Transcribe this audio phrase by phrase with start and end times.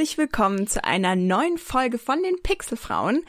[0.00, 3.22] Herzlich willkommen zu einer neuen Folge von den Pixelfrauen.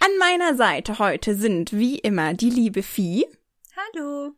[0.00, 3.28] An meiner Seite heute sind wie immer die liebe Vieh.
[3.76, 4.32] Hallo.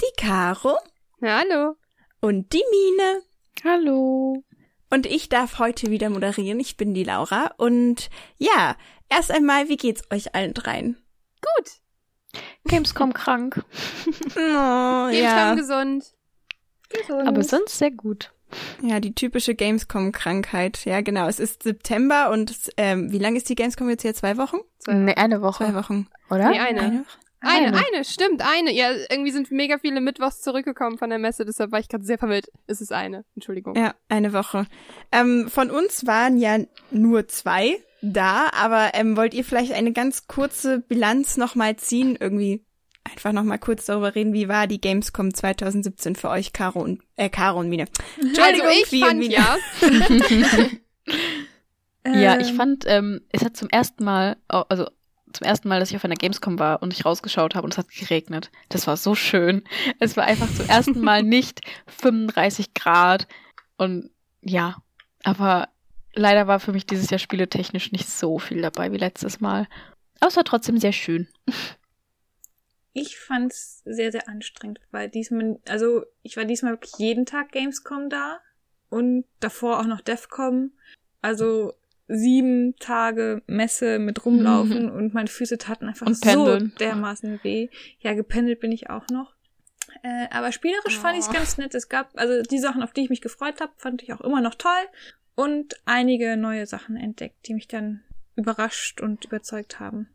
[0.00, 0.78] Die Caro.
[1.20, 1.74] Hallo.
[2.20, 3.22] Und die Mine.
[3.64, 4.44] Hallo.
[4.88, 6.60] Und ich darf heute wieder moderieren.
[6.60, 7.54] Ich bin die Laura.
[7.56, 8.76] Und ja,
[9.08, 10.96] erst einmal, wie geht's euch allen dreien?
[11.40, 11.70] Gut.
[12.66, 13.64] Gamescom krank.
[14.36, 15.54] Oh, Gamescom ja.
[15.56, 16.04] gesund.
[16.88, 17.26] Gesund.
[17.26, 18.32] Aber sonst sehr gut.
[18.82, 20.84] Ja, die typische Gamescom-Krankheit.
[20.84, 21.28] Ja, genau.
[21.28, 24.14] Es ist September und es, ähm, wie lange ist die Gamescom jetzt hier?
[24.14, 24.58] Zwei Wochen?
[24.86, 25.64] Nee, eine Woche.
[25.64, 26.08] Zwei Wochen.
[26.30, 26.50] Oder?
[26.50, 26.80] Nee, eine.
[26.80, 27.18] Eine Woche?
[27.42, 27.86] Eine, Eine.
[27.94, 28.70] eine, stimmt, eine.
[28.70, 32.18] Ja, irgendwie sind mega viele Mittwochs zurückgekommen von der Messe, deshalb war ich gerade sehr
[32.18, 32.50] verwirrt.
[32.66, 33.24] Es ist eine.
[33.34, 33.76] Entschuldigung.
[33.76, 34.66] Ja, eine Woche.
[35.10, 36.58] Ähm, von uns waren ja
[36.90, 42.16] nur zwei da, aber ähm, wollt ihr vielleicht eine ganz kurze Bilanz nochmal ziehen?
[42.20, 42.62] Irgendwie
[43.04, 47.28] einfach nochmal kurz darüber reden, wie war die Gamescom 2017 für euch, Caro und, äh,
[47.28, 47.86] Caro und Mine.
[48.20, 49.34] Entschuldigung, also ich fand Mine.
[49.34, 49.56] ja,
[52.06, 54.86] Ja, ich Ähm, fand, ähm, es hat zum ersten Mal, also
[55.32, 57.78] zum ersten Mal, dass ich auf einer Gamescom war und ich rausgeschaut habe und es
[57.78, 58.50] hat geregnet.
[58.68, 59.62] Das war so schön.
[59.98, 63.28] Es war einfach zum ersten Mal nicht 35 Grad
[63.76, 64.10] und
[64.42, 64.76] ja,
[65.22, 65.68] aber
[66.14, 69.68] leider war für mich dieses Jahr spieletechnisch nicht so viel dabei wie letztes Mal.
[70.20, 71.28] Aber es war trotzdem sehr schön.
[72.92, 78.10] Ich fand's sehr, sehr anstrengend, weil diesmal, also ich war diesmal wirklich jeden Tag Gamescom
[78.10, 78.40] da
[78.88, 80.72] und davor auch noch DEFCOM.
[81.22, 81.74] Also
[82.08, 87.68] sieben Tage Messe mit rumlaufen und meine Füße taten einfach so dermaßen weh.
[88.00, 89.34] Ja, gependelt bin ich auch noch.
[90.02, 91.32] Äh, aber spielerisch fand ich's Oh.
[91.32, 91.74] ganz nett.
[91.74, 94.40] Es gab, also die Sachen, auf die ich mich gefreut habe, fand ich auch immer
[94.40, 94.72] noch toll.
[95.36, 98.02] Und einige neue Sachen entdeckt, die mich dann
[98.34, 100.08] überrascht und überzeugt haben.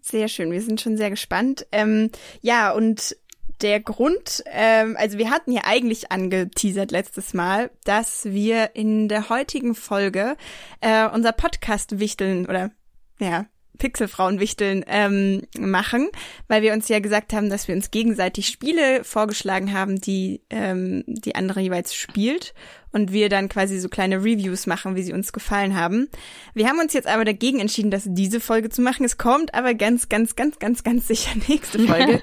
[0.00, 1.66] Sehr schön, wir sind schon sehr gespannt.
[1.70, 2.10] Ähm,
[2.40, 3.16] ja, und
[3.60, 9.28] der Grund, ähm, also wir hatten ja eigentlich angeteasert letztes Mal, dass wir in der
[9.28, 10.36] heutigen Folge
[10.80, 12.70] äh, unser Podcast wichteln oder
[13.18, 13.46] ja,
[13.78, 16.08] Pixelfrauen wichteln ähm, machen,
[16.48, 21.04] weil wir uns ja gesagt haben, dass wir uns gegenseitig Spiele vorgeschlagen haben, die ähm,
[21.06, 22.54] die andere jeweils spielt
[22.92, 26.08] und wir dann quasi so kleine Reviews machen, wie sie uns gefallen haben.
[26.54, 29.04] Wir haben uns jetzt aber dagegen entschieden, das diese Folge zu machen.
[29.04, 32.22] Es kommt aber ganz, ganz, ganz, ganz, ganz sicher nächste Folge,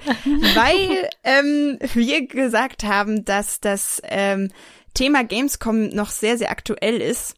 [0.54, 4.50] weil ähm, wir gesagt haben, dass das ähm,
[4.94, 7.34] Thema Gamescom noch sehr, sehr aktuell ist.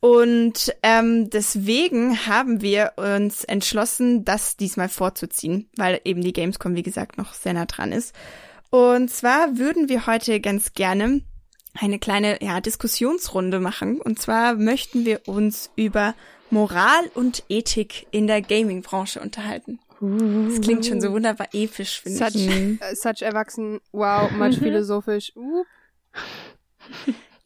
[0.00, 6.84] Und ähm, deswegen haben wir uns entschlossen, das diesmal vorzuziehen, weil eben die Gamescom, wie
[6.84, 8.14] gesagt, noch sehr nah dran ist.
[8.70, 11.22] Und zwar würden wir heute ganz gerne
[11.74, 14.00] eine kleine ja, Diskussionsrunde machen.
[14.00, 16.14] Und zwar möchten wir uns über
[16.50, 19.80] Moral und Ethik in der Gaming-Branche unterhalten.
[20.00, 22.48] Das klingt schon so wunderbar episch, finde such, ich.
[22.48, 25.32] äh, such erwachsen, wow, much philosophisch.
[25.34, 25.64] Uh.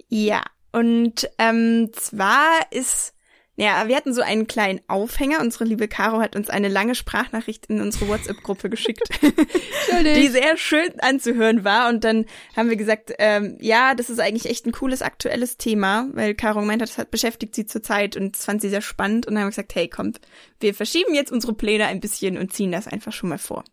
[0.09, 3.15] Ja, und ähm, zwar ist,
[3.57, 5.41] ja, wir hatten so einen kleinen Aufhänger.
[5.41, 9.03] Unsere liebe Caro hat uns eine lange Sprachnachricht in unsere WhatsApp-Gruppe geschickt,
[10.17, 11.91] die sehr schön anzuhören war.
[11.91, 12.25] Und dann
[12.57, 16.61] haben wir gesagt, ähm, ja, das ist eigentlich echt ein cooles aktuelles Thema, weil Caro
[16.61, 19.27] gemeint hat, das hat beschäftigt sie zurzeit und das fand sie sehr spannend.
[19.27, 20.23] Und dann haben wir gesagt, hey, kommt,
[20.61, 23.65] wir verschieben jetzt unsere Pläne ein bisschen und ziehen das einfach schon mal vor.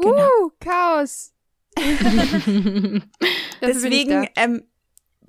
[0.00, 0.28] Genau.
[0.42, 1.34] Uh, Chaos.
[3.60, 4.64] Deswegen, ähm,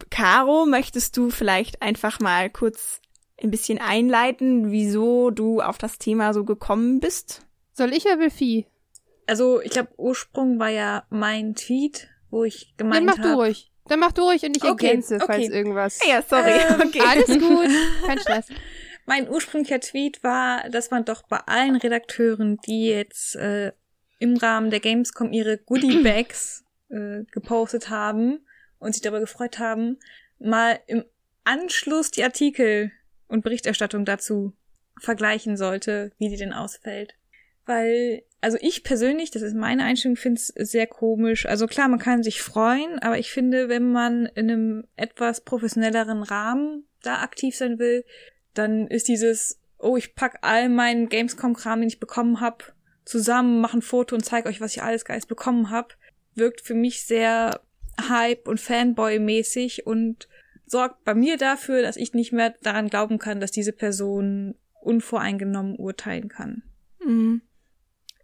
[0.10, 3.02] Caro, möchtest du vielleicht einfach mal kurz
[3.42, 7.46] ein bisschen einleiten, wieso du auf das Thema so gekommen bist?
[7.74, 8.66] Soll ich oder will Vieh?
[9.28, 13.30] Also, ich glaube, Ursprung war ja mein Tweet, wo ich Dann gemeint mach habe.
[13.30, 13.72] du ruhig.
[13.88, 15.54] Dann mach du ruhig und ich Okay, ergänze, falls okay.
[15.54, 16.00] irgendwas.
[16.08, 16.52] Ja, sorry.
[16.52, 17.02] Ähm, okay.
[17.06, 17.70] Alles gut.
[18.06, 18.48] Kein Stress.
[19.06, 23.72] Mein ursprünglicher Tweet war, dass man doch bei allen Redakteuren, die jetzt äh,
[24.20, 28.40] im Rahmen der Gamescom ihre Goodie-Bags äh, gepostet haben
[28.80, 29.98] und sich darüber gefreut haben,
[30.40, 31.04] mal im
[31.44, 32.92] Anschluss die Artikel
[33.28, 34.54] und Berichterstattung dazu
[35.00, 37.16] vergleichen sollte, wie die denn ausfällt.
[37.66, 41.46] Weil, also ich persönlich, das ist meine Einstellung, finde es sehr komisch.
[41.46, 46.24] Also klar, man kann sich freuen, aber ich finde, wenn man in einem etwas professionelleren
[46.24, 48.06] Rahmen da aktiv sein will,
[48.54, 52.74] dann ist dieses, oh, ich pack all meinen Gamescom-Kram, den ich bekommen hab,
[53.06, 55.98] zusammen, mache ein Foto und zeige euch, was ich alles Geiles bekommen hab,
[56.36, 57.62] wirkt für mich sehr
[58.10, 60.28] Hype und Fanboy-mäßig und
[60.66, 65.76] sorgt bei mir dafür, dass ich nicht mehr daran glauben kann, dass diese Person unvoreingenommen
[65.78, 66.64] urteilen kann.
[67.04, 67.42] Mhm.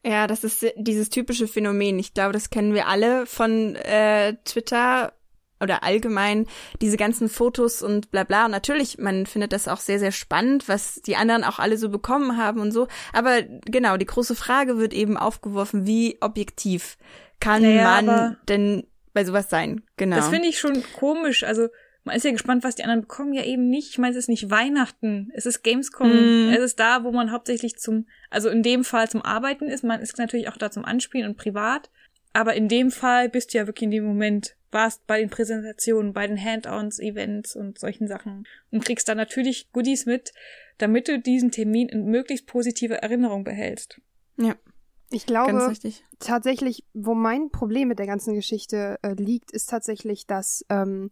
[0.05, 1.97] Ja, das ist dieses typische Phänomen.
[1.97, 5.13] Ich glaube, das kennen wir alle von äh, Twitter
[5.61, 6.45] oder allgemein
[6.81, 8.45] diese ganzen Fotos und bla bla.
[8.45, 11.87] Und natürlich, man findet das auch sehr, sehr spannend, was die anderen auch alle so
[11.87, 12.89] bekommen haben und so.
[13.13, 16.97] Aber genau, die große Frage wird eben aufgeworfen, wie objektiv
[17.39, 19.81] kann Naja, man denn bei sowas sein?
[19.97, 20.15] Genau.
[20.15, 21.43] Das finde ich schon komisch.
[21.43, 21.69] Also
[22.03, 23.33] man ist ja gespannt, was die anderen bekommen.
[23.33, 23.91] Ja, eben nicht.
[23.91, 25.31] Ich meine, es ist nicht Weihnachten.
[25.33, 26.09] Es ist Gamescom.
[26.09, 26.53] Mm.
[26.53, 29.83] Es ist da, wo man hauptsächlich zum, also in dem Fall zum Arbeiten ist.
[29.83, 31.89] Man ist natürlich auch da zum Anspielen und privat.
[32.33, 36.13] Aber in dem Fall bist du ja wirklich in dem Moment, warst bei den Präsentationen,
[36.13, 40.33] bei den Hand-ons, Events und solchen Sachen und kriegst da natürlich Goodies mit,
[40.79, 44.01] damit du diesen Termin in möglichst positive Erinnerung behältst.
[44.37, 44.55] Ja,
[45.13, 45.73] Ich glaube
[46.19, 51.11] tatsächlich, wo mein Problem mit der ganzen Geschichte äh, liegt, ist tatsächlich, dass, ähm,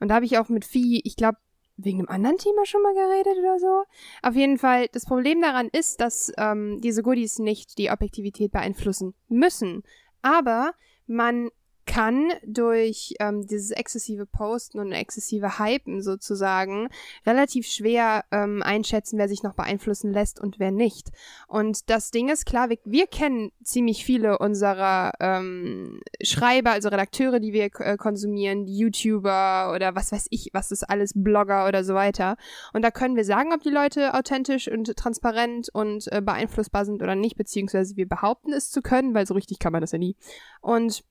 [0.00, 1.38] und da habe ich auch mit Vieh, ich glaube,
[1.76, 3.84] wegen einem anderen Thema schon mal geredet oder so.
[4.22, 9.14] Auf jeden Fall, das Problem daran ist, dass ähm, diese Goodies nicht die Objektivität beeinflussen
[9.28, 9.82] müssen.
[10.20, 10.72] Aber
[11.06, 11.50] man
[11.98, 16.90] kann durch ähm, dieses exzessive Posten und exzessive Hypen sozusagen
[17.26, 21.08] relativ schwer ähm, einschätzen, wer sich noch beeinflussen lässt und wer nicht.
[21.48, 27.40] Und das Ding ist klar, wir, wir kennen ziemlich viele unserer ähm, Schreiber, also Redakteure,
[27.40, 31.82] die wir äh, konsumieren, die YouTuber oder was weiß ich, was ist alles, Blogger oder
[31.82, 32.36] so weiter.
[32.72, 37.02] Und da können wir sagen, ob die Leute authentisch und transparent und äh, beeinflussbar sind
[37.02, 39.98] oder nicht, beziehungsweise wir behaupten es zu können, weil so richtig kann man das ja
[39.98, 40.14] nie.
[40.60, 41.02] Und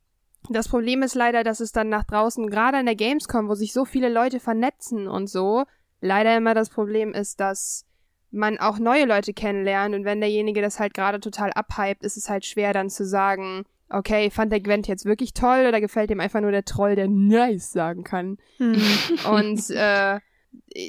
[0.49, 3.73] das Problem ist leider, dass es dann nach draußen, gerade an der Gamescom, wo sich
[3.73, 5.65] so viele Leute vernetzen und so,
[6.01, 7.85] leider immer das Problem ist, dass
[8.31, 12.29] man auch neue Leute kennenlernt und wenn derjenige das halt gerade total abhypt, ist es
[12.29, 16.19] halt schwer dann zu sagen, okay, fand der Gwent jetzt wirklich toll oder gefällt ihm
[16.19, 18.37] einfach nur der Troll, der nice sagen kann.
[18.57, 18.81] Hm.
[19.31, 20.19] Und äh,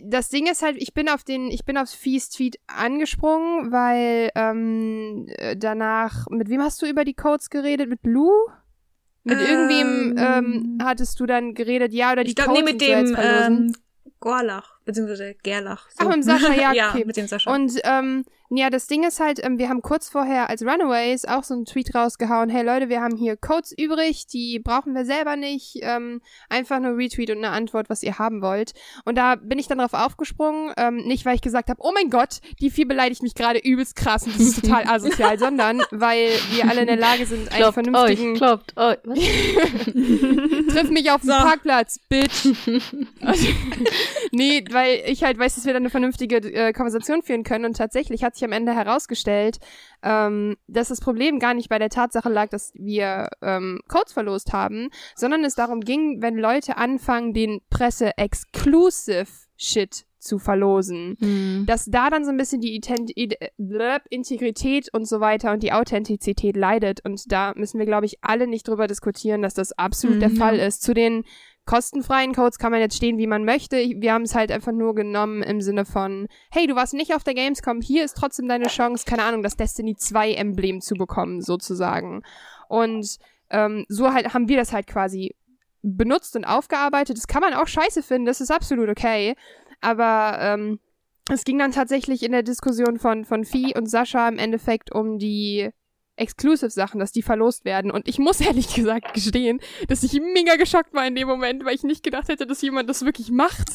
[0.04, 4.30] das Ding ist halt, ich bin auf den, ich bin aufs Feast Tweet angesprungen, weil
[4.34, 7.88] ähm, äh, danach, mit wem hast du über die Codes geredet?
[7.88, 8.30] Mit Lou?
[9.28, 12.86] Mit irgendwem ähm, hattest du dann geredet, ja, oder die ich glaube, nee, mit so
[12.86, 13.72] dem ähm,
[14.20, 15.86] Gorlach, beziehungsweise Gerlach.
[15.98, 17.04] Ach, mit dem Sascha, ja, ja, okay.
[17.04, 17.54] mit dem Sascha.
[17.54, 21.44] Und ähm, ja, das Ding ist halt, ähm, wir haben kurz vorher als Runaways auch
[21.44, 25.36] so einen Tweet rausgehauen, hey Leute, wir haben hier Codes übrig, die brauchen wir selber
[25.36, 28.72] nicht, ähm, einfach nur Retweet und eine Antwort, was ihr haben wollt.
[29.04, 32.08] Und da bin ich dann drauf aufgesprungen, ähm, nicht weil ich gesagt habe, oh mein
[32.08, 36.30] Gott, die vier beleidigt mich gerade übelst krass und das ist total asozial, sondern weil
[36.50, 38.32] wir alle in der Lage sind, einen Kloppt vernünftigen...
[38.32, 38.98] euch, kloppt euch.
[39.04, 40.74] Was?
[40.74, 41.36] Triff mich auf dem So.
[41.36, 42.48] Parkplatz, Bitch.
[44.32, 47.76] nee, weil ich halt weiß, dass wir da eine vernünftige äh, Konversation führen können und
[47.76, 49.58] tatsächlich hat sich am Ende herausgestellt,
[50.02, 54.52] ähm, dass das Problem gar nicht bei der Tatsache lag, dass wir ähm, Codes verlost
[54.52, 59.26] haben, sondern es darum ging, wenn Leute anfangen, den Presse-Exclusive
[59.56, 61.64] Shit zu verlosen Hm.
[61.66, 62.80] dass da dann so ein bisschen die
[63.56, 67.04] blöb, Integrität und so weiter und die Authentizität leidet.
[67.04, 70.36] Und da müssen wir, glaube ich, alle nicht drüber diskutieren, dass das absolut der Mhm.
[70.36, 70.82] Fall ist.
[70.82, 71.24] Zu den
[71.68, 73.76] kostenfreien Codes kann man jetzt stehen, wie man möchte.
[73.76, 77.24] Wir haben es halt einfach nur genommen im Sinne von, hey, du warst nicht auf
[77.24, 81.42] der Gamescom, hier ist trotzdem deine Chance, keine Ahnung, das Destiny 2 Emblem zu bekommen,
[81.42, 82.22] sozusagen.
[82.68, 83.18] Und
[83.50, 85.36] ähm, so halt haben wir das halt quasi
[85.82, 87.18] benutzt und aufgearbeitet.
[87.18, 89.34] Das kann man auch scheiße finden, das ist absolut okay.
[89.82, 90.80] Aber ähm,
[91.30, 95.18] es ging dann tatsächlich in der Diskussion von, von Vieh und Sascha im Endeffekt um
[95.18, 95.68] die
[96.18, 97.90] Exclusive-Sachen, dass die verlost werden.
[97.90, 101.74] Und ich muss ehrlich gesagt gestehen, dass ich mega geschockt war in dem Moment, weil
[101.74, 103.68] ich nicht gedacht hätte, dass jemand das wirklich macht.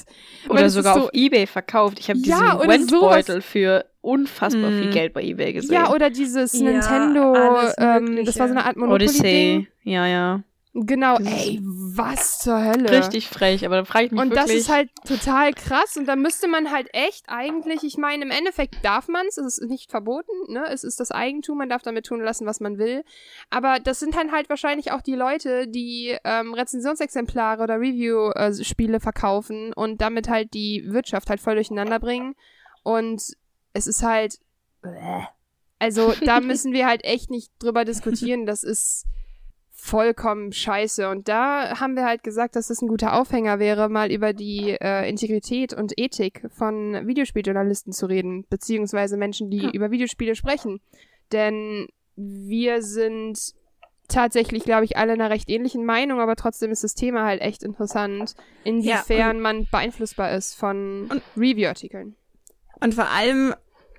[0.50, 2.00] Oder sogar so, auf Ebay verkauft.
[2.00, 4.82] Ich habe Ja, diesen Wendbeutel für unfassbar Hm.
[4.84, 5.74] viel Geld bei Ebay gesehen.
[5.74, 7.34] Ja, oder dieses Ja, Nintendo,
[7.78, 9.10] ähm, das war so eine Art Monopoly-Ding.
[9.62, 9.68] Odyssey.
[9.84, 10.44] Ja, ja.
[10.76, 12.90] Genau, ey, was zur Hölle.
[12.90, 14.48] Richtig frech, aber da frage ich mich Und wirklich.
[14.48, 18.32] das ist halt total krass und da müsste man halt echt eigentlich, ich meine, im
[18.32, 20.66] Endeffekt darf man es, es ist nicht verboten, ne?
[20.72, 23.04] Es ist das Eigentum, man darf damit tun lassen, was man will.
[23.52, 29.74] Aber das sind dann halt wahrscheinlich auch die Leute, die ähm, Rezensionsexemplare oder Review-Spiele verkaufen
[29.74, 32.36] und damit halt die Wirtschaft halt voll durcheinander bringen.
[32.82, 33.22] Und
[33.74, 34.40] es ist halt.
[35.78, 38.48] Also da müssen wir halt echt nicht drüber diskutieren.
[38.48, 39.06] Das ist
[39.86, 41.10] vollkommen scheiße.
[41.10, 44.78] Und da haben wir halt gesagt, dass das ein guter Aufhänger wäre, mal über die
[44.80, 49.72] äh, Integrität und Ethik von Videospieljournalisten zu reden, beziehungsweise Menschen, die Ja.
[49.72, 50.80] über Videospiele sprechen.
[51.34, 53.38] Denn wir sind
[54.08, 57.62] tatsächlich, glaube ich, alle einer recht ähnlichen Meinung, aber trotzdem ist das Thema halt echt
[57.62, 62.16] interessant, inwiefern man beeinflussbar ist von Review-Artikeln.
[62.80, 63.54] Und vor allem,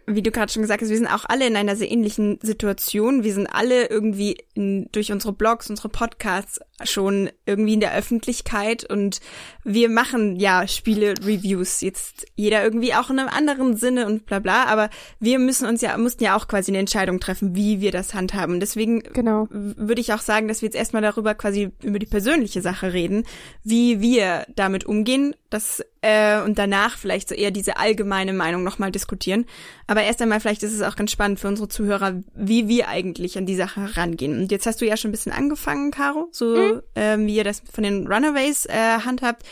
[0.06, 3.24] wie du gerade schon gesagt hast, wir sind auch alle in einer sehr ähnlichen Situation.
[3.24, 8.84] Wir sind alle irgendwie in, durch unsere Blogs, unsere Podcasts schon irgendwie in der Öffentlichkeit
[8.84, 9.20] und
[9.62, 11.80] wir machen ja Spiele-Reviews.
[11.80, 15.80] Jetzt jeder irgendwie auch in einem anderen Sinne und bla bla, aber wir müssen uns
[15.80, 18.60] ja, mussten ja auch quasi eine Entscheidung treffen, wie wir das handhaben.
[18.60, 19.46] Deswegen Genau.
[19.50, 23.24] würde ich auch sagen, dass wir jetzt erstmal darüber quasi über die persönliche Sache reden,
[23.62, 28.92] wie wir damit umgehen, das äh, und danach vielleicht so eher diese allgemeine Meinung nochmal
[28.92, 29.46] diskutieren.
[29.86, 33.38] Aber erst einmal vielleicht ist es auch ganz spannend für unsere Zuhörer, wie wir eigentlich
[33.38, 34.38] an die Sache herangehen.
[34.38, 37.62] Und jetzt hast du ja schon ein bisschen angefangen, Caro, so ähm, wie ihr das
[37.72, 39.44] von den Runaways äh, handhabt.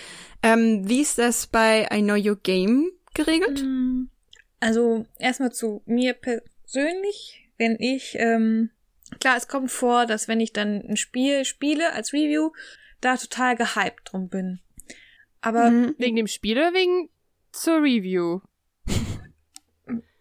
[0.42, 3.62] Ähm, wie ist das bei I Know Your Game geregelt?
[3.62, 4.08] Mm,
[4.60, 8.70] Also erstmal zu mir persönlich, wenn ich, ähm,
[9.20, 12.50] klar, es kommt vor, dass wenn ich dann ein Spiel spiele als Review,
[13.00, 14.60] da total gehypt drum bin.
[15.42, 15.94] Aber Mhm.
[15.98, 17.10] Wegen dem Spiel oder wegen
[17.52, 18.40] zur Review?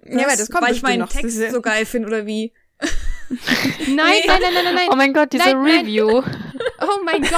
[0.04, 1.12] Ja, weil das kommt weil ich meinen noch.
[1.12, 2.52] Das Text so geil finde oder wie.
[3.30, 4.88] Nein, nein, nein, nein, nein, nein.
[4.92, 5.80] Oh mein Gott, diese Nein, nein.
[5.86, 6.22] Review.
[6.84, 7.32] Oh mein Gott.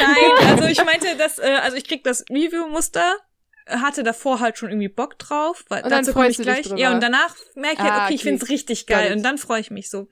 [0.00, 3.16] Nein, also ich meinte, dass, äh, also ich krieg das Review-Muster,
[3.66, 6.66] hatte davor halt schon irgendwie Bock drauf, weil Und dann dazu komme ich gleich.
[6.76, 8.28] Ja, und danach merke ich halt, Ah, okay, ich okay.
[8.30, 10.08] find's richtig geil und dann freue ich mich so.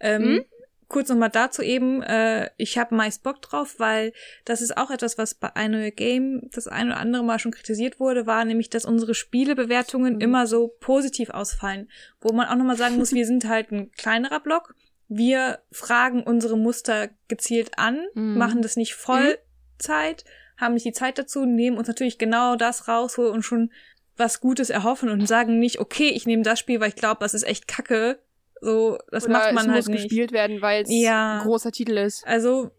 [0.00, 0.44] Ähm, Hm?
[0.88, 4.12] Kurz nochmal dazu eben, äh, ich habe meist Bock drauf, weil
[4.44, 7.98] das ist auch etwas, was bei einem Game das ein oder andere Mal schon kritisiert
[7.98, 10.20] wurde, war nämlich, dass unsere Spielebewertungen Mhm.
[10.20, 11.90] immer so positiv ausfallen.
[12.20, 14.74] Wo man auch nochmal sagen muss, wir sind halt ein kleinerer Block.
[15.08, 18.38] Wir fragen unsere Muster gezielt an, Mhm.
[18.38, 20.24] machen das nicht Vollzeit,
[20.56, 23.72] haben nicht die Zeit dazu, nehmen uns natürlich genau das raus, wo wir uns schon
[24.16, 27.34] was Gutes erhoffen und sagen nicht, okay, ich nehme das Spiel, weil ich glaube, das
[27.34, 28.18] ist echt kacke.
[28.60, 30.02] So, das Oder macht es man muss halt nicht.
[30.04, 31.38] gespielt werden, weil es Ja.
[31.40, 32.26] ein großer Titel ist.
[32.26, 32.70] Also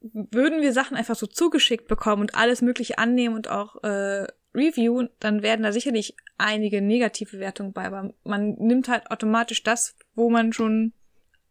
[0.00, 5.10] würden wir Sachen einfach so zugeschickt bekommen und alles mögliche annehmen und auch äh, reviewen,
[5.20, 7.86] dann werden da sicherlich einige negative Wertungen bei.
[7.86, 10.92] Aber man nimmt halt automatisch das, wo man schon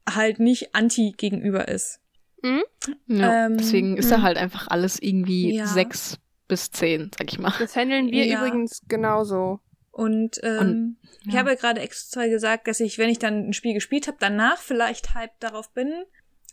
[0.10, 2.00] halt nicht anti gegenüber ist.
[3.08, 5.66] Ja, Ähm, deswegen ist da halt einfach alles irgendwie Ja.
[5.66, 7.54] sechs bis zehn, sag ich mal.
[7.58, 8.38] Das handeln wir Ja.
[8.38, 9.60] übrigens genauso.
[9.96, 11.40] Und, ähm, Und- ich ja.
[11.40, 15.14] habe gerade extra gesagt, dass ich, wenn ich dann ein Spiel gespielt habe, danach vielleicht
[15.14, 16.04] hype darauf bin.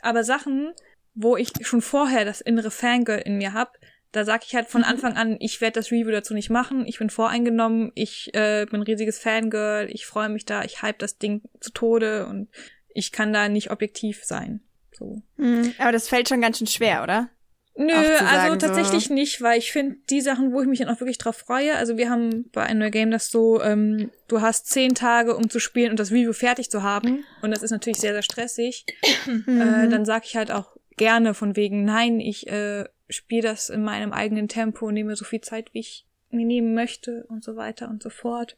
[0.00, 0.72] Aber Sachen,
[1.14, 3.78] wo ich schon vorher das innere Fangirl in mir hab,
[4.12, 7.00] da sag ich halt von Anfang an, ich werde das Review dazu nicht machen, ich
[7.00, 11.18] bin voreingenommen, ich äh, bin ein riesiges Fangirl, ich freue mich da, ich hype das
[11.18, 12.48] Ding zu Tode und
[12.94, 14.60] ich kann da nicht objektiv sein.
[14.92, 15.20] So.
[15.36, 15.74] Mhm.
[15.78, 17.28] Aber das fällt schon ganz schön schwer, oder?
[17.74, 21.00] Nö, also so- tatsächlich nicht, weil ich finde die Sachen, wo ich mich dann auch
[21.00, 24.94] wirklich drauf freue, also wir haben bei einem Game das so, ähm, du hast zehn
[24.94, 28.12] Tage, um zu spielen und das Review fertig zu haben und das ist natürlich sehr,
[28.12, 28.84] sehr stressig,
[29.26, 29.60] Mhm.
[29.60, 33.82] äh, dann sag ich halt auch gerne von wegen, nein, ich äh, spiele das in
[33.82, 37.56] meinem eigenen Tempo und nehme so viel Zeit, wie ich mir nehmen möchte und so
[37.56, 38.56] weiter und so fort.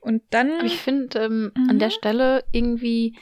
[0.00, 1.70] Und dann, Aber ich finde ähm, Mhm.
[1.70, 3.16] an der Stelle irgendwie,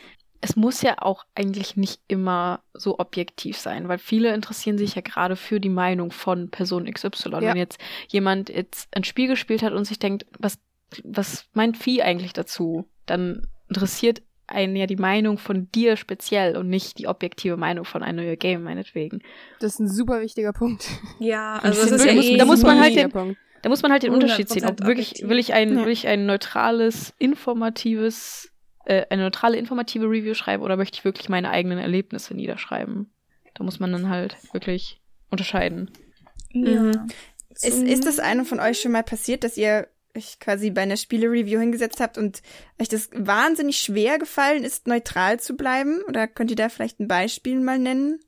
[0.44, 5.00] es muss ja auch eigentlich nicht immer so objektiv sein, weil viele interessieren sich ja
[5.00, 7.30] gerade für die Meinung von Person XY.
[7.30, 7.40] Ja.
[7.40, 10.58] Wenn jetzt jemand jetzt ein Spiel gespielt hat und sich denkt, was,
[11.04, 16.68] was meint Vieh eigentlich dazu, dann interessiert einen ja die Meinung von dir speziell und
[16.68, 19.22] nicht die objektive Meinung von einem neuen Game, meinetwegen.
[19.61, 20.87] Das ist ein super wichtiger Punkt.
[21.20, 23.38] ja, also find ist ja wirklich, eh da muss man halt den- Punkt.
[23.62, 24.64] Da muss man halt den Unterschied sehen.
[24.64, 25.84] Ob 100% wirklich, will ich ein, Ja.
[25.84, 28.51] will ich ein neutrales, informatives,
[28.84, 33.12] äh, eine neutrale, informative Review schreiben oder möchte ich wirklich meine eigenen Erlebnisse niederschreiben?
[33.54, 35.90] Da muss man dann halt wirklich unterscheiden.
[36.52, 36.82] ja.
[36.82, 37.08] Mhm.
[37.50, 39.86] Ist, ist das einem von euch schon mal passiert, dass ihr
[40.16, 42.42] euch quasi bei einer Spiele-Review hingesetzt habt und
[42.80, 46.02] euch das wahnsinnig schwer gefallen ist, neutral zu bleiben?
[46.08, 48.20] Oder könnt ihr da vielleicht ein Beispiel mal nennen?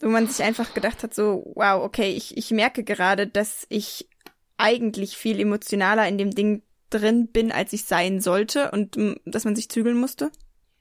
[0.00, 4.08] Wo man sich einfach gedacht hat, so, wow, okay, ich, ich merke gerade, dass ich
[4.56, 9.44] eigentlich viel emotionaler in dem Ding drin bin, als ich sein sollte und mm, dass
[9.44, 10.30] man sich zügeln musste?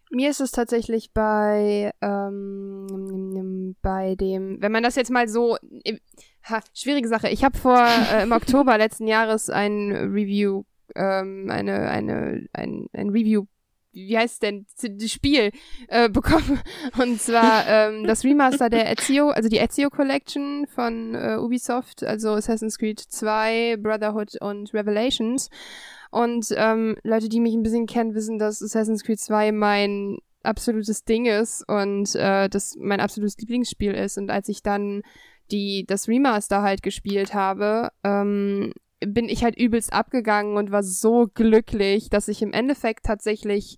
[0.09, 5.57] Mir ist es tatsächlich bei, ähm, bei dem, wenn man das jetzt mal so,
[6.49, 7.29] ha, schwierige Sache.
[7.29, 7.77] Ich habe vor
[8.13, 10.63] äh, im Oktober letzten Jahres ein Review,
[10.95, 13.45] ähm, eine, eine, ein, ein Review,
[13.91, 15.51] wie heißt es denn, das Spiel
[15.87, 16.61] äh, bekommen.
[16.97, 22.33] Und zwar ähm, das Remaster der Ezio, also die Ezio Collection von äh, Ubisoft, also
[22.33, 25.49] Assassin's Creed 2, Brotherhood und Revelations.
[26.17, 31.03] Und ähm, Leute, die mich ein bisschen kennen, wissen, dass Assassin's Creed 2 mein absolutes
[31.03, 34.17] Ding ist und äh, das mein absolutes Lieblingsspiel ist.
[34.17, 35.03] Und als ich dann
[35.51, 41.27] die das Remaster halt gespielt habe, ähm, bin ich halt übelst abgegangen und war so
[41.31, 43.77] glücklich, dass ich im Endeffekt tatsächlich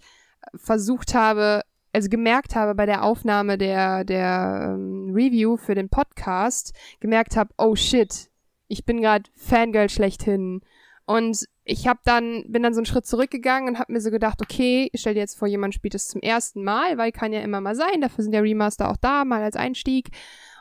[0.55, 6.73] versucht habe, also gemerkt habe bei der Aufnahme der der ähm, Review für den Podcast,
[7.01, 8.29] gemerkt habe, oh shit,
[8.69, 10.61] ich bin gerade Fangirl schlechthin.
[11.05, 14.41] Und ich habe dann bin dann so einen Schritt zurückgegangen und habe mir so gedacht,
[14.41, 17.61] okay, stell dir jetzt vor, jemand spielt es zum ersten Mal, weil kann ja immer
[17.61, 20.09] mal sein, dafür sind ja Remaster auch da, mal als Einstieg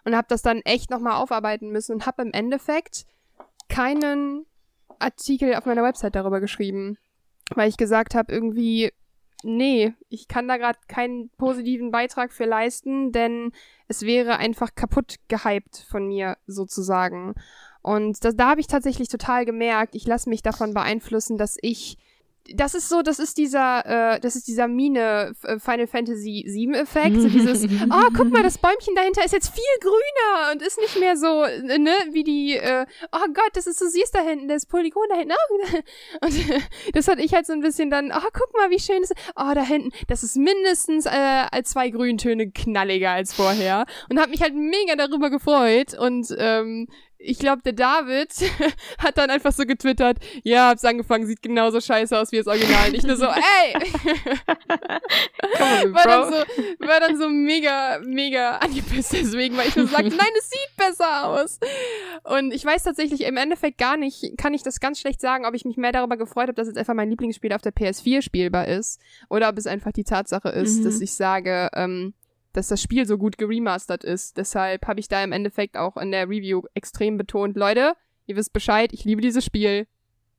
[0.05, 3.07] und habe das dann echt nochmal aufarbeiten müssen und habe im Endeffekt
[3.71, 4.45] keinen
[4.99, 6.99] Artikel auf meiner Website darüber geschrieben,
[7.55, 8.93] weil ich gesagt habe, irgendwie,
[9.43, 13.53] nee, ich kann da gerade keinen positiven Beitrag für leisten, denn
[13.87, 17.35] es wäre einfach kaputt gehypt von mir sozusagen.
[17.89, 21.97] Und das, da habe ich tatsächlich total gemerkt, ich lasse mich davon beeinflussen, dass ich
[22.55, 26.75] das ist so, das ist dieser, äh, das ist dieser Mine äh, Final Fantasy 7
[26.75, 30.79] Effekt, so dieses, oh, guck mal, das Bäumchen dahinter ist jetzt viel grüner und ist
[30.81, 34.21] nicht mehr so, äh, ne, wie die, äh, oh Gott, das ist, du siehst da
[34.21, 36.35] hinten, das Polygon da hinten, oh, und
[36.95, 39.33] das hatte ich halt so ein bisschen dann, oh, guck mal, wie schön das ist,
[39.37, 44.41] oh, da hinten, das ist mindestens äh, zwei Grüntöne knalliger als vorher und hab mich
[44.41, 46.89] halt mega darüber gefreut und ähm,
[47.19, 48.33] ich glaube, der David
[48.99, 52.91] hat dann einfach so getwittert, ja, hab's angefangen, sieht genauso scheiße aus wie das Original.
[52.91, 53.75] Nicht nur so, ey!
[55.85, 60.11] on, war, dann so, war dann so mega, mega angepisst deswegen, weil ich nur sagte,
[60.11, 61.59] nein, es sieht besser aus.
[62.25, 65.55] Und ich weiß tatsächlich im Endeffekt gar nicht, kann ich das ganz schlecht sagen, ob
[65.55, 68.69] ich mich mehr darüber gefreut habe, dass jetzt einfach mein Lieblingsspiel auf der PS4 spielbar
[68.69, 69.01] ist.
[69.29, 70.85] Oder ob es einfach die Tatsache ist, Mhm.
[70.85, 72.15] dass ich sage, ähm,
[72.53, 74.37] dass das Spiel so gut geremastert ist.
[74.37, 77.95] Deshalb habe ich da im Endeffekt auch in der Review extrem betont, Leute,
[78.27, 79.87] ihr wisst Bescheid, ich liebe dieses Spiel,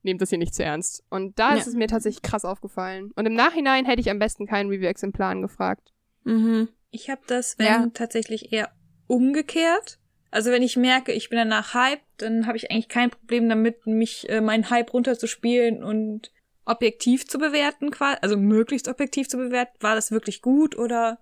[0.03, 1.03] nehmt das hier nicht zu ernst.
[1.09, 1.57] Und da Ja.
[1.57, 3.11] ist es mir tatsächlich krass aufgefallen.
[3.15, 5.91] Und im Nachhinein hätte ich am besten kein Review-Exemplar angefragt.
[6.23, 6.69] Mhm.
[6.91, 7.87] Ich habe das, wenn Ja.
[7.93, 8.71] tatsächlich eher
[9.07, 9.99] umgekehrt.
[10.31, 13.85] Also wenn ich merke, ich bin danach hyped, dann habe ich eigentlich kein Problem damit,
[13.87, 16.31] mich äh, meinen Hype runterzuspielen und
[16.65, 21.19] objektiv zu bewerten, quasi, also möglichst objektiv zu bewerten, war das wirklich gut oder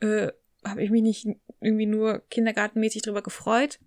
[0.00, 0.28] äh,
[0.64, 1.26] habe ich mich nicht
[1.60, 3.78] irgendwie nur kindergartenmäßig drüber gefreut.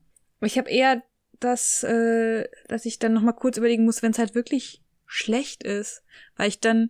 [0.42, 1.04] Ich habe eher
[1.40, 5.64] das, äh, dass ich dann noch mal kurz überlegen muss, wenn es halt wirklich schlecht
[5.64, 6.04] ist,
[6.36, 6.90] weil ich dann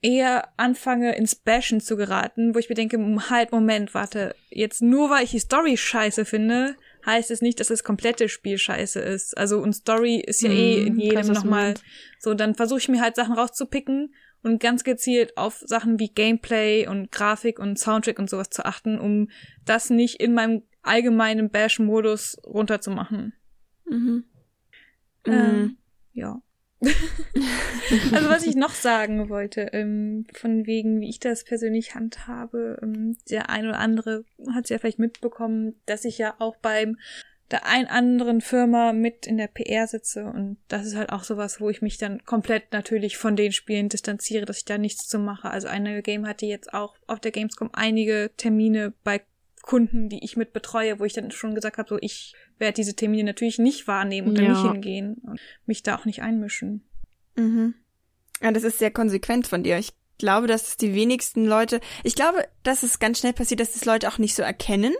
[0.00, 4.80] eher anfange ins Bashen zu geraten, wo ich mir denke, m- halt, Moment, warte, jetzt
[4.80, 9.00] nur weil ich die Story scheiße finde, heißt es nicht, dass das komplette Spiel scheiße
[9.00, 9.36] ist.
[9.36, 11.74] Also und Story ist ja eh in Mhm, jedem was du nochmal
[12.18, 16.86] so, dann versuche ich mir halt Sachen rauszupicken und ganz gezielt auf Sachen wie Gameplay
[16.86, 19.28] und Grafik und Soundtrack und sowas zu achten, um
[19.64, 23.34] das nicht in meinem allgemeinen Bash-Modus runterzumachen.
[23.86, 24.24] Mhm.
[25.26, 25.32] Mhm.
[25.32, 25.76] Ähm,
[26.12, 26.42] ja.
[28.12, 33.16] also was ich noch sagen wollte, ähm, von wegen, wie ich das persönlich handhabe, ähm,
[33.28, 34.24] der ein oder andere
[34.54, 36.96] hat es ja vielleicht mitbekommen, dass ich ja auch beim
[37.50, 41.60] der ein anderen Firma mit in der PR sitze und das ist halt auch sowas,
[41.60, 45.18] wo ich mich dann komplett natürlich von den Spielen distanziere, dass ich da nichts zu
[45.18, 45.50] mache.
[45.50, 49.22] Also eine Game hatte jetzt auch auf der Gamescom einige Termine bei
[49.62, 52.94] Kunden, die ich mit betreue, wo ich dann schon gesagt habe, so ich werde diese
[52.94, 54.52] Termine natürlich nicht wahrnehmen und da Ja.
[54.52, 56.84] nicht hingehen und mich da auch nicht einmischen.
[57.36, 57.74] Mhm.
[58.42, 59.78] Ja, das ist sehr konsequent von dir.
[59.78, 63.72] Ich glaube, dass es die wenigsten Leute, ich glaube, dass es ganz schnell passiert, dass
[63.72, 64.94] das Leute auch nicht so erkennen,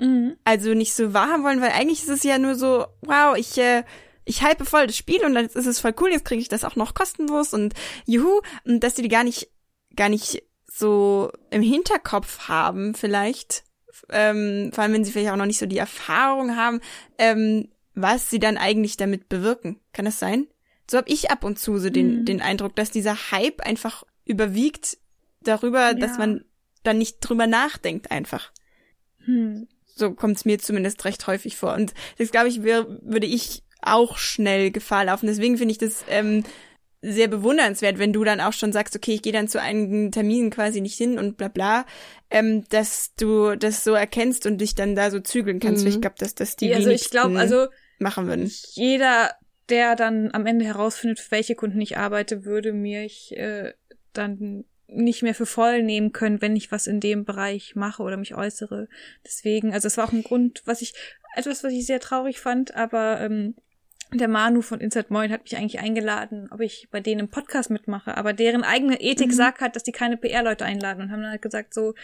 [0.00, 0.36] Mhm.
[0.44, 3.84] also nicht so wahrhaben wollen, weil eigentlich ist es ja nur so, wow, ich, äh,
[4.24, 6.64] ich hype voll das Spiel und dann ist es voll cool, jetzt kriege ich das
[6.64, 7.74] auch noch kostenlos und
[8.06, 9.50] juhu, und dass die gar nicht,
[9.94, 13.64] gar nicht so im Hinterkopf haben vielleicht,
[14.08, 16.80] ähm, vor allem wenn sie vielleicht auch noch nicht so die Erfahrung haben,
[17.18, 19.80] ähm, was sie dann eigentlich damit bewirken.
[19.92, 20.46] Kann das sein?
[20.90, 22.24] So habe ich ab und zu so den, Mhm.
[22.24, 24.96] den Eindruck, dass dieser Hype einfach überwiegt
[25.42, 26.18] darüber, dass Ja.
[26.18, 26.44] man
[26.84, 28.52] dann nicht drüber nachdenkt einfach.
[29.24, 29.68] Hm.
[30.00, 31.74] So kommt es mir zumindest recht häufig vor.
[31.74, 35.26] Und das, glaube ich, wär, würde ich auch schnell Gefahr laufen.
[35.26, 36.42] Deswegen finde ich das ähm,
[37.02, 40.50] sehr bewundernswert, wenn du dann auch schon sagst, okay, ich gehe dann zu einigen Terminen
[40.50, 41.86] quasi nicht hin und bla bla,
[42.30, 45.82] ähm, dass du das so erkennst und dich dann da so zügeln kannst.
[45.82, 45.86] Mhm.
[45.86, 47.66] Weil ich glaube, dass das die Ja, also ich glaube, also
[47.98, 48.50] machen würden.
[48.72, 49.34] jeder,
[49.68, 53.72] der dann am Ende herausfindet, für welche Kunden ich arbeite, würde mich äh,
[54.12, 58.16] dann nicht mehr für voll nehmen können, wenn ich was in dem Bereich mache oder
[58.16, 58.88] mich äußere.
[59.24, 60.94] Deswegen, also es war auch ein Grund, was ich,
[61.34, 63.54] etwas, was ich sehr traurig fand, aber ähm,
[64.12, 67.70] der Manu von Inside Moin hat mich eigentlich eingeladen, ob ich bei denen im Podcast
[67.70, 69.32] mitmache, aber deren eigene Ethik Mhm.
[69.34, 71.94] sagt halt, dass die keine PR-Leute einladen und haben dann halt gesagt so,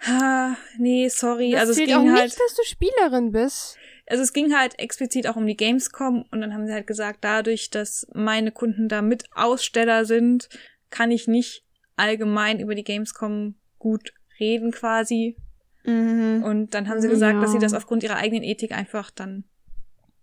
[0.00, 3.78] ha, nee, sorry, Das also es ging auch halt nicht, dass du Spielerin bist.
[4.06, 7.20] also es ging halt explizit auch um die Gamescom und dann haben sie halt gesagt,
[7.22, 10.50] dadurch, dass meine Kunden da mit Aussteller sind,
[10.90, 11.63] kann ich nicht
[11.96, 15.36] allgemein über die Gamescom gut reden quasi.
[15.84, 16.42] Mhm.
[16.44, 17.40] Und dann haben sie gesagt, Ja.
[17.40, 19.44] dass sie das aufgrund ihrer eigenen Ethik einfach dann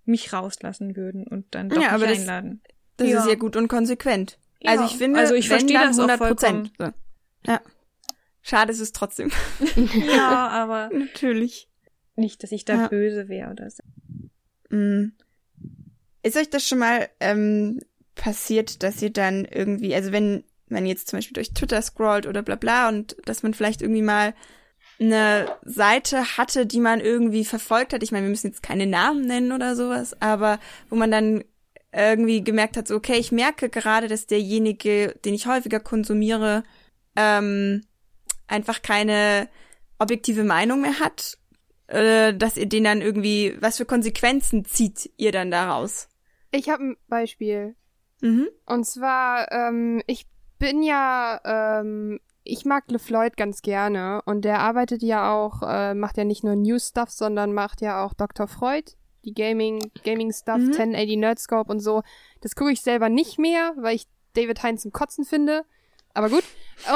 [0.05, 2.61] mich rauslassen würden und dann doch Ja, aber nicht das- einladen.
[2.97, 3.19] Das Ja.
[3.21, 4.37] ist ja gut und konsequent.
[4.63, 6.71] Also Ja, ich finde, also ich verstehe das auch 100 Prozent.
[6.77, 6.89] So.
[7.45, 7.61] Ja.
[8.41, 9.31] Schade ist es trotzdem.
[10.07, 11.69] Ja, aber Natürlich.
[12.15, 13.83] nicht, dass ich da böse wäre oder so.
[14.75, 15.13] Mm.
[16.23, 17.79] Ist euch das schon mal ähm,
[18.15, 22.41] passiert, dass ihr dann irgendwie, also wenn man jetzt zum Beispiel durch Twitter scrollt oder
[22.41, 24.33] bla bla und dass man vielleicht irgendwie mal
[24.99, 28.03] eine Seite hatte, die man irgendwie verfolgt hat.
[28.03, 31.43] Ich meine, wir müssen jetzt keine Namen nennen oder sowas, aber wo man dann
[31.91, 36.63] irgendwie gemerkt hat, so, okay, ich merke gerade, dass derjenige, den ich häufiger konsumiere,
[37.15, 37.81] ähm,
[38.47, 39.49] einfach keine
[39.99, 41.37] objektive Meinung mehr hat,
[41.87, 46.07] äh, dass ihr den dann irgendwie, was für Konsequenzen zieht ihr dann daraus?
[46.51, 47.75] Ich habe ein Beispiel.
[48.21, 48.49] Mhm.
[48.65, 50.27] Und zwar, ähm, ich
[50.61, 56.17] bin ja, ähm, ich mag LeFloid ganz gerne und der arbeitet ja auch, äh, macht
[56.17, 58.47] ja nicht nur News-Stuff, sondern macht ja auch Dr.
[58.47, 58.93] Freud,
[59.25, 60.71] die Gaming, Gaming-Stuff, Mhm.
[60.71, 62.03] 1080 Nerdscope und so.
[62.41, 65.65] Das gucke ich selber nicht mehr, weil ich David Heinz zum Kotzen finde.
[66.13, 66.43] Aber gut.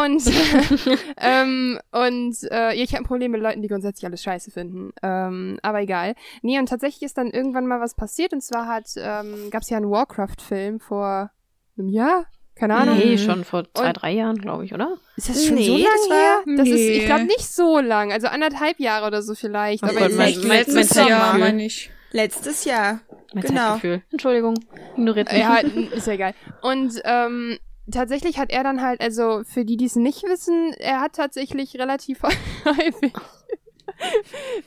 [0.04, 0.24] Und,
[1.18, 4.92] ähm, und äh, ich habe ein Problem mit Leuten, die grundsätzlich alles scheiße finden.
[5.02, 6.16] Ähm, aber egal.
[6.42, 8.34] Nee, und tatsächlich ist dann irgendwann mal was passiert.
[8.34, 11.32] Und zwar hat, ähm, gab es ja einen Warcraft-Film vor
[11.78, 12.26] einem Jahr.
[12.56, 12.98] Keine Ahnung.
[12.98, 14.98] Nee, schon vor zwei, Und- drei Jahren, glaube ich, oder?
[15.18, 16.44] Ist das schon Nee, so lange das war- her?
[16.58, 17.06] Das ist, ich Nee.
[17.06, 18.12] glaube nicht so lang.
[18.14, 19.84] Also anderthalb Jahre oder so vielleicht.
[19.84, 21.90] Oh aber Gott, mein- mein- letztes mein Jahr, meine ich.
[22.12, 23.02] Letztes Jahr.
[23.34, 23.72] Mein Genau.
[23.74, 24.02] Zeitgefühl.
[24.12, 24.56] Entschuldigung.
[24.96, 25.42] Ignoriert mich.
[25.42, 26.34] Ja, ist ja egal.
[26.62, 27.58] Und ähm,
[27.92, 31.78] tatsächlich hat er dann halt, also für die, die es nicht wissen, er hat tatsächlich
[31.78, 32.20] relativ
[32.66, 33.12] häufig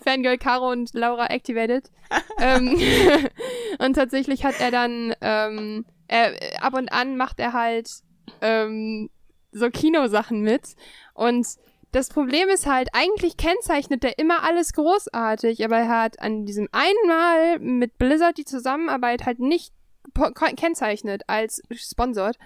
[0.05, 1.85] Fangirl Caro und Laura activated.
[2.39, 2.79] ähm,
[3.79, 7.89] und tatsächlich hat er dann, ähm, er, ab und an macht er halt
[8.41, 9.11] ähm,
[9.53, 10.75] so Kinosachen mit.
[11.15, 11.47] Und
[11.93, 16.69] das Problem ist halt, eigentlich kennzeichnet er immer alles großartig, aber er hat an diesem
[16.73, 19.73] einen Mal mit Blizzard die Zusammenarbeit halt nicht
[20.57, 22.39] kennzeichnet als sponsored.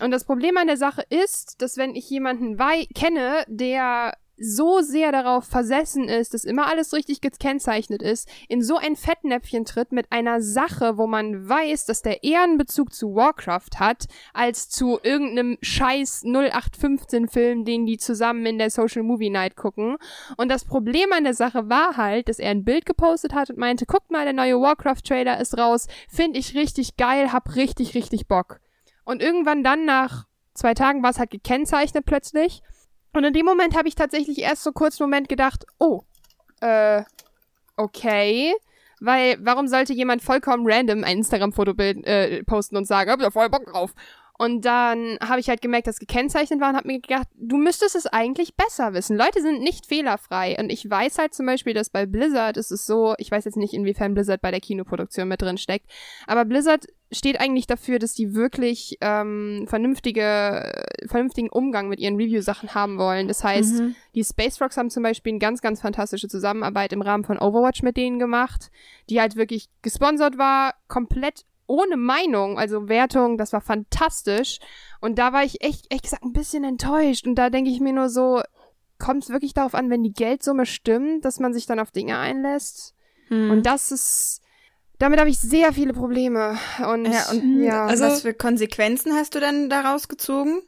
[0.00, 2.58] Und das Problem an der Sache ist, dass wenn ich jemanden
[2.94, 8.76] kenne, der so sehr darauf versessen ist, dass immer alles richtig gekennzeichnet ist, in so
[8.76, 13.14] ein Fettnäpfchen tritt mit einer Sache, wo man weiß, dass der eher einen Bezug zu
[13.14, 19.30] Warcraft hat, als zu irgendeinem scheiß 0815 Film, den die zusammen in der Social Movie
[19.30, 19.96] Night gucken.
[20.36, 23.58] Und das Problem an der Sache war halt, dass er ein Bild gepostet hat und
[23.58, 28.26] meinte, guckt mal, der neue Warcraft-Trailer ist raus, finde ich richtig geil, hab richtig, richtig
[28.26, 28.60] Bock.
[29.04, 32.62] Und irgendwann dann nach zwei Tagen war es halt gekennzeichnet plötzlich.
[33.14, 36.02] Und in dem Moment habe ich tatsächlich erst so kurz einen Moment gedacht, oh,
[36.60, 37.02] äh,
[37.76, 38.52] okay.
[39.00, 43.50] Weil, warum sollte jemand vollkommen random ein Instagram-Foto äh, posten und sagen, hab da voll
[43.50, 43.94] Bock drauf?
[44.36, 47.94] Und dann habe ich halt gemerkt, dass gekennzeichnet war und habe mir gedacht, du müsstest
[47.94, 49.16] es eigentlich besser wissen.
[49.16, 50.56] Leute sind nicht fehlerfrei.
[50.58, 53.56] Und ich weiß halt zum Beispiel, dass bei Blizzard ist es so, ich weiß jetzt
[53.56, 55.88] nicht, inwiefern Blizzard bei der Kinoproduktion mit drin steckt,
[56.26, 62.74] aber Blizzard steht eigentlich dafür, dass die wirklich ähm, vernünftige, vernünftigen Umgang mit ihren Review-Sachen
[62.74, 63.28] haben wollen.
[63.28, 63.94] Das heißt, Mhm.
[64.16, 67.82] die Space Rocks haben zum Beispiel eine ganz, ganz fantastische Zusammenarbeit im Rahmen von Overwatch
[67.82, 68.70] mit denen gemacht,
[69.10, 74.58] die halt wirklich gesponsert war, komplett ohne Meinung, also Wertung, das war fantastisch.
[75.00, 77.26] Und da war ich echt, echt gesagt, ein bisschen enttäuscht.
[77.26, 78.40] Und da denke ich mir nur so,
[78.98, 82.18] kommt es wirklich darauf an, wenn die Geldsumme stimmt, dass man sich dann auf Dinge
[82.18, 82.94] einlässt?
[83.28, 83.50] Mhm.
[83.50, 84.40] Und das ist,
[84.98, 86.56] damit habe ich sehr viele Probleme.
[86.88, 90.62] Und Ja, und- ja, also- was für Konsequenzen hast du dann daraus gezogen?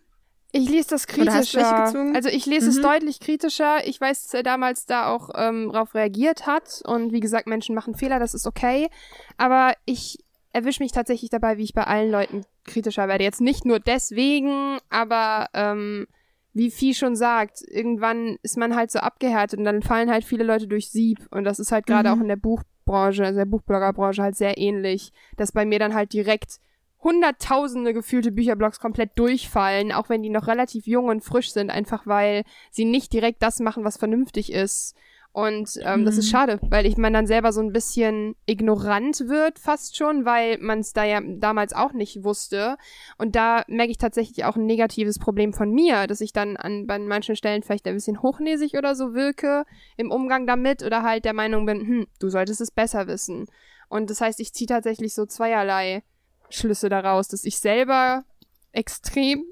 [0.52, 1.92] Ich lese das kritischer.
[2.14, 2.82] Also ich lese es Mhm.
[2.82, 3.86] deutlich kritischer.
[3.86, 6.80] Ich weiß, dass er damals da auch ähm, drauf reagiert hat.
[6.86, 8.88] Und wie gesagt, Menschen machen Fehler, das ist okay.
[9.36, 10.24] Aber ich
[10.56, 13.24] erwische mich tatsächlich dabei, wie ich bei allen Leuten kritischer werde.
[13.24, 16.06] Jetzt nicht nur deswegen, aber ähm,
[16.54, 20.44] wie Vieh schon sagt, irgendwann ist man halt so abgehärtet und dann fallen halt viele
[20.44, 21.18] Leute durch Sieb.
[21.30, 22.14] Und das ist halt gerade Mhm.
[22.14, 26.12] auch in der Buchbranche, also der Buchbloggerbranche halt sehr ähnlich, dass bei mir dann halt
[26.14, 26.58] direkt
[27.04, 32.06] hunderttausende gefühlte Bücherblogs komplett durchfallen, auch wenn die noch relativ jung und frisch sind, einfach
[32.06, 34.96] weil sie nicht direkt das machen, was vernünftig ist.
[35.36, 36.30] Und ähm, das ist Mhm.
[36.30, 40.78] schade, weil ich man dann selber so ein bisschen ignorant wird, fast schon, weil man
[40.78, 42.78] es da ja damals auch nicht wusste.
[43.18, 46.86] Und da merke ich tatsächlich auch ein negatives Problem von mir, dass ich dann an
[46.86, 49.66] bei manchen Stellen vielleicht ein bisschen hochnäsig oder so wirke
[49.98, 53.44] im Umgang damit oder halt der Meinung bin, hm, du solltest es besser wissen.
[53.90, 56.02] Und das heißt, ich ziehe tatsächlich so zweierlei
[56.48, 58.24] Schlüsse daraus, dass ich selber
[58.72, 59.44] extrem,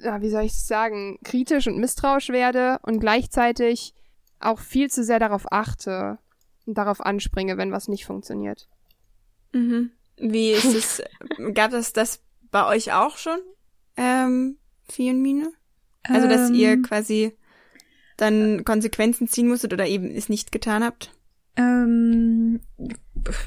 [0.00, 3.94] ja, wie soll ich es sagen, kritisch und misstrauisch werde und gleichzeitig
[4.40, 6.18] auch viel zu sehr darauf achte
[6.66, 8.68] und darauf anspringe, wenn was nicht funktioniert.
[9.52, 9.90] Mhm.
[10.16, 11.02] Wie ist es,
[11.54, 13.38] gab es das bei euch auch schon,
[13.96, 14.58] ähm,
[14.90, 15.52] Vieh und Mine?
[16.04, 17.36] Also, dass ihr Ähm, quasi
[18.16, 21.12] dann Konsequenzen ziehen musstet oder eben es nicht getan habt?
[21.56, 22.60] Ähm, Mir
[23.24, 23.38] fällt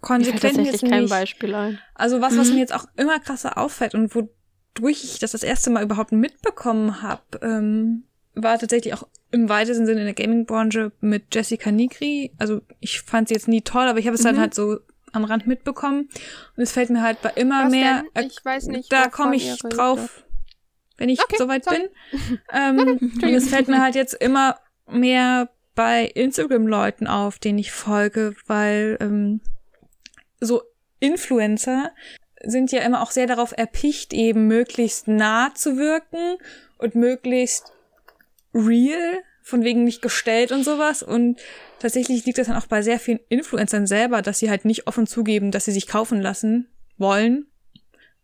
[0.00, 1.10] konsequent tatsächlich jetzt kein nicht.
[1.10, 1.78] Beispiel ein.
[1.94, 2.54] Also was, was Mhm.
[2.54, 7.00] mir jetzt auch immer krasser auffällt und wodurch ich das das erste Mal überhaupt mitbekommen
[7.02, 12.32] habe, ähm, war tatsächlich auch im weitesten Sinne in der Gaming-Branche mit Jessica Nigri.
[12.38, 14.40] Also ich fand sie jetzt nie toll, aber ich habe es dann Mhm.
[14.40, 14.78] halt so
[15.12, 16.08] am Rand mitbekommen.
[16.56, 18.04] Und es fällt mir halt bei immer Was mehr.
[18.16, 18.26] denn?
[18.26, 19.76] Ich weiß nicht, Da komme ich ihr redet.
[19.78, 20.24] drauf,
[20.98, 21.88] wenn ich Okay, soweit sorry.
[22.12, 22.38] bin.
[22.52, 28.34] Ähm, und es fällt mir halt jetzt immer mehr bei Instagram-Leuten auf, denen ich folge,
[28.46, 29.40] weil ähm,
[30.40, 30.62] so
[31.00, 31.90] Influencer
[32.44, 36.36] sind ja immer auch sehr darauf erpicht, eben möglichst nah zu wirken
[36.78, 37.72] und möglichst
[38.54, 41.02] real, von wegen nicht gestellt und sowas.
[41.02, 41.40] Und
[41.78, 45.06] tatsächlich liegt das dann auch bei sehr vielen Influencern selber, dass sie halt nicht offen
[45.06, 47.46] zugeben, dass sie sich kaufen lassen wollen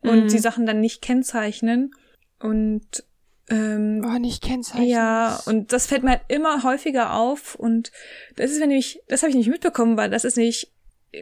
[0.03, 0.29] und Mhm.
[0.29, 1.93] die Sachen dann nicht kennzeichnen.
[2.39, 3.05] Und
[3.51, 4.89] ähm, Oh, nicht kennzeichnen.
[4.89, 7.55] ja, und das fällt mir halt immer häufiger auf.
[7.55, 7.91] Und
[8.37, 10.73] das ist, wenn nämlich, das habe ich nicht mitbekommen, weil das ist nämlich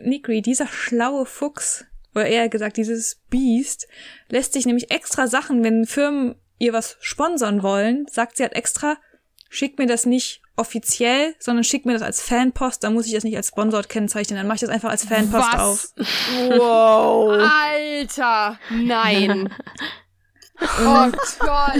[0.02, 3.88] Nikri, dieser schlaue Fuchs, oder eher gesagt, dieses Biest,
[4.28, 8.96] lässt sich nämlich extra Sachen, wenn Firmen ihr was sponsern wollen, sagt sie halt extra,
[9.48, 13.24] schickt mir das nicht offiziell, sondern schickt mir das als Fanpost, dann muss ich das
[13.24, 15.60] nicht als Sponsored kennzeichnen, dann mache ich das einfach als Fanpost Was?
[15.60, 15.92] auf.
[16.50, 17.48] Wow.
[17.64, 19.54] Alter, nein.
[20.80, 21.74] oh Gott.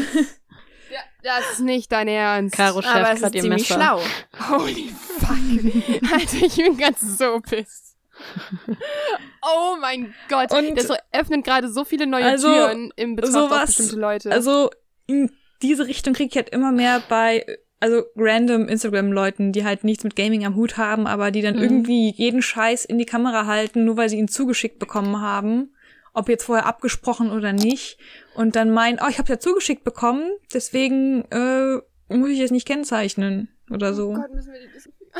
[0.91, 2.55] Ja, das ist nicht dein Ernst.
[2.57, 3.75] Caro Aber schärft es ist gerade ihr ziemlich Messer.
[3.75, 4.01] schlau.
[4.49, 6.13] Holy fuck.
[6.13, 7.97] Alter, ich bin ganz so pissed.
[9.43, 10.53] Oh mein Gott.
[10.53, 14.33] Und- das öffnet gerade so viele neue Also, Türen im Betracht auf bestimmte Leute.
[14.33, 14.71] Also
[15.07, 15.31] in
[15.63, 17.45] diese Richtung kriege ich halt immer mehr bei
[17.81, 21.63] also random Instagram-Leuten, die halt nichts mit Gaming am Hut haben, aber die dann Mhm.
[21.63, 25.73] irgendwie jeden Scheiß in die Kamera halten, nur weil sie ihn zugeschickt bekommen haben,
[26.13, 27.97] ob jetzt vorher abgesprochen oder nicht,
[28.35, 31.77] und dann meinen, oh, ich habe ja zugeschickt bekommen, deswegen äh,
[32.13, 34.09] muss ich es nicht kennzeichnen oder so.
[34.11, 34.73] Oh Gott, müssen wir die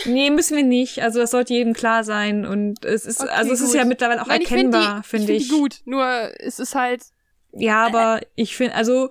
[0.07, 1.03] Nee, müssen wir nicht.
[1.03, 3.77] Also das sollte jedem klar sein und es ist Okay, also es ist gut.
[3.77, 5.43] ja mittlerweile auch Nein, ich finde erkennbar, die, finde ich.
[5.43, 5.49] ich.
[5.49, 6.07] find die gut, nur
[6.41, 7.03] es ist halt
[7.53, 9.11] Ja, aber ich finde, also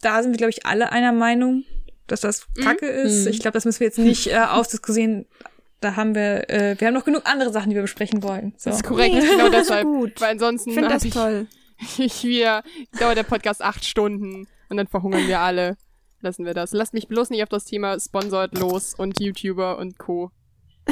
[0.00, 1.64] da sind wir, glaube ich, alle einer Meinung,
[2.06, 2.62] dass das Mhm.
[2.64, 3.22] Kacke ist.
[3.24, 3.28] Mhm.
[3.30, 5.26] Ich glaube, das müssen wir jetzt nicht äh, ausdiskutieren.
[5.80, 8.54] Da haben wir, äh, wir haben noch genug andere Sachen, die wir besprechen wollen.
[8.56, 8.70] So.
[8.70, 9.84] das ist korrekt, Nee, genau das ist deshalb.
[9.86, 10.20] gut.
[10.20, 11.46] Weil ansonsten Ich finde hab das ich, toll.
[11.98, 12.62] ich wieder
[13.00, 15.76] dauert der Podcast acht Stunden und dann verhungern wir alle.
[16.22, 16.72] Lassen wir das.
[16.72, 20.30] Lasst mich bloß nicht auf das Thema Sponsored los und YouTuber und Co.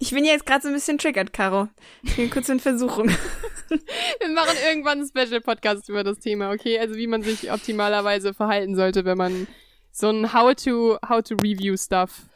[0.00, 1.68] Ich bin jetzt gerade so ein bisschen triggert, Caro.
[2.02, 3.08] Ich bin kurz in Versuchung.
[3.68, 6.78] Wir machen irgendwann einen Special-Podcast über das Thema, okay?
[6.78, 9.46] Also wie man sich optimalerweise verhalten sollte, wenn man
[9.92, 12.28] so ein How-to, How-to-Review-Stuff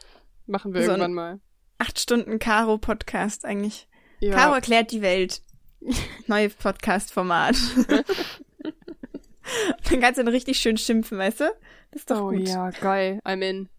[0.45, 1.39] machen wir So irgendwann mal.
[1.77, 3.87] Acht Stunden Caro-Podcast eigentlich.
[4.19, 4.35] Ja.
[4.35, 5.41] Caro erklärt die Welt.
[6.27, 7.55] Neues Podcast-Format.
[9.89, 11.45] Dann kannst du dann richtig schön schimpfen, weißt du?
[11.91, 12.47] Das ist doch oh gut.
[12.47, 13.19] ja, geil.
[13.25, 13.69] I'm in.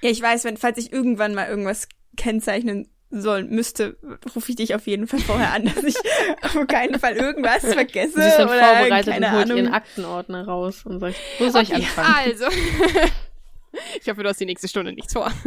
[0.00, 3.96] Ja, ich weiß, wenn, falls ich irgendwann mal irgendwas kennzeichnen soll, müsste,
[4.34, 5.96] rufe ich dich auf jeden Fall vorher an, dass ich
[6.42, 9.56] auf keinen Fall irgendwas vergesse Sie ist dann oder vorbereitet keine und holt Ahnung.
[9.58, 12.14] ihren Aktenordner raus und sagt, wo soll ich Okay, anfangen?
[12.14, 12.44] Also.
[14.00, 15.32] ich hoffe, du hast die nächste Stunde nichts vor.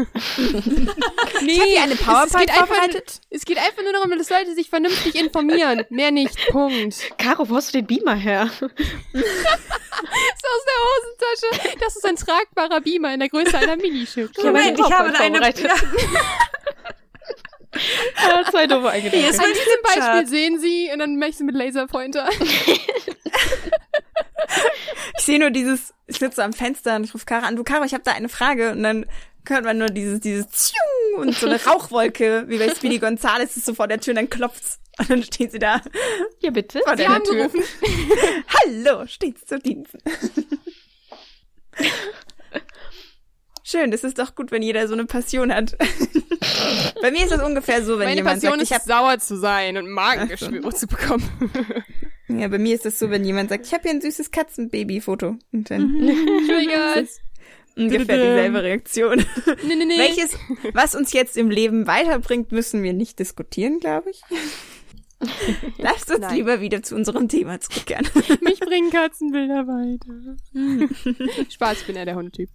[1.43, 3.19] Ich habe hier eine es geht PowerPoint einfach- vorbereitet.
[3.29, 5.85] Es geht einfach nur darum, dass Leute sich vernünftig informieren.
[5.89, 6.35] Mehr nicht.
[6.49, 7.17] Punkt.
[7.17, 8.49] Caro, wo hast du den Beamer her?
[8.61, 8.71] ist aus
[10.65, 11.77] der Hosentasche.
[11.79, 14.29] Das ist ein tragbarer Beamer in der Größe einer Minischiff.
[14.31, 15.35] Ich habe Moment, ich habe da eine.
[15.35, 15.71] vorbereitet.
[18.15, 19.39] Ja, zwei doofe Eingedanken.
[19.39, 22.29] An diesem Beispiel sehen Sie und dann mache ich sie mit Laserpointer.
[25.17, 27.83] Ich sehe nur dieses, ich sitze am Fenster und ich rufe Caro an, du Caro,
[27.85, 29.05] ich habe da eine Frage und dann
[29.47, 33.65] hört man nur dieses, dieses Tschiung und so eine Rauchwolke, wie bei Speedy Gonzales ist
[33.65, 35.81] so vor der Tür und dann klopft's und dann steht sie da
[36.39, 36.79] Ja, bitte.
[36.83, 37.35] vor Sie der haben Tür.
[37.47, 37.63] gerufen.
[38.65, 39.99] Hallo, steht's zu Diensten.
[43.63, 45.77] Schön, das ist doch gut, wenn jeder so eine Passion hat.
[47.01, 49.19] Bei mir ist das ungefähr so, wenn Meine jemand Passion sagt, ist, ich hab, sauer
[49.19, 51.23] zu sein und Magengeschwüre zu bekommen.
[52.39, 55.37] ja, bei mir ist das so, wenn jemand sagt, ich habe hier ein süßes Katzenbaby-Foto
[55.51, 55.97] und dann
[56.47, 57.19] Triggers.
[57.75, 59.25] ungefähr dieselbe Reaktion.
[59.63, 59.97] Nee, nee, nee.
[59.99, 60.37] Welches,
[60.73, 64.21] was uns jetzt im Leben weiterbringt, müssen wir nicht diskutieren, glaube ich.
[65.77, 66.35] Lasst uns Nein.
[66.35, 68.07] lieber wieder zu unserem Thema zurückkehren.
[68.41, 70.37] Mich bringen Katzenbilder weiter.
[71.49, 72.49] Spaß, ich bin eher der Hundetyp.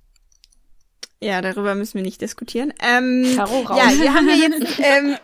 [1.20, 2.74] Ja, darüber müssen wir nicht diskutieren.
[2.82, 3.78] Ähm, Caro raus.
[3.78, 5.16] ja, wir haben ja jetzt, ähm,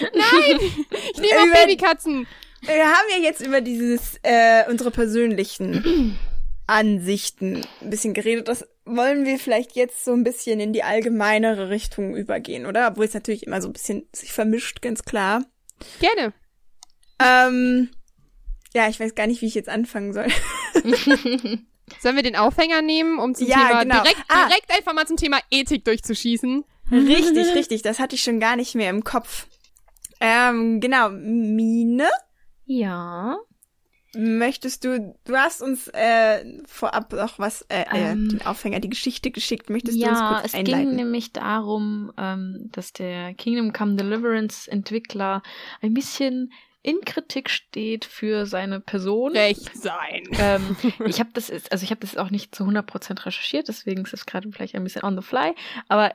[0.00, 0.60] Nein!
[1.14, 2.26] Ich nehme auch Babykatzen.
[2.66, 6.18] Wir haben ja jetzt über dieses, äh, unsere persönlichen
[6.66, 8.48] Ansichten ein bisschen geredet.
[8.48, 12.88] Das wollen wir vielleicht jetzt so ein bisschen in die allgemeinere Richtung übergehen, oder?
[12.88, 15.44] Obwohl es natürlich immer so ein bisschen sich vermischt, ganz klar.
[16.00, 16.32] Gerne.
[17.22, 17.90] Ähm,
[18.74, 20.26] ja, ich weiß gar nicht, wie ich jetzt anfangen soll.
[22.02, 24.02] Sollen wir den Aufhänger nehmen, um zum Ja, Thema genau.
[24.02, 24.48] direkt, Ah.
[24.48, 26.64] direkt einfach mal zum Thema Ethik durchzuschießen?
[26.90, 27.82] Richtig, richtig.
[27.82, 29.46] Das hatte ich schon gar nicht mehr im Kopf.
[30.20, 31.10] Ähm, genau.
[31.10, 32.08] Mine,
[32.66, 33.38] Ja.
[34.14, 38.26] möchtest du, du hast uns äh, vorab noch was, äh, Ähm.
[38.26, 39.68] äh, den Aufhänger, die Geschichte geschickt.
[39.68, 40.86] Möchtest du ja, uns kurz es einleiten?
[40.88, 45.42] ging nämlich darum, ähm, dass der Kingdom Come Deliverance Entwickler
[45.82, 46.52] ein bisschen
[46.82, 49.32] in Kritik steht für seine Person.
[49.32, 50.22] Recht sein.
[50.38, 50.76] ähm,
[51.06, 54.24] ich habe das, also ich habe das auch nicht zu 100% recherchiert, deswegen ist es
[54.24, 55.52] gerade vielleicht ein bisschen on the fly,
[55.88, 56.14] aber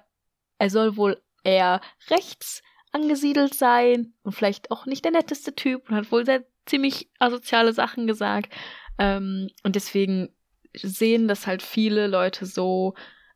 [0.58, 5.95] er soll wohl eher rechts angesiedelt sein und vielleicht auch nicht der netteste Typ und
[5.95, 8.51] hat wohl sehr ziemlich asoziale Sachen gesagt.
[8.97, 10.30] Ähm, und deswegen
[10.73, 12.93] sehen das halt viele Leute so,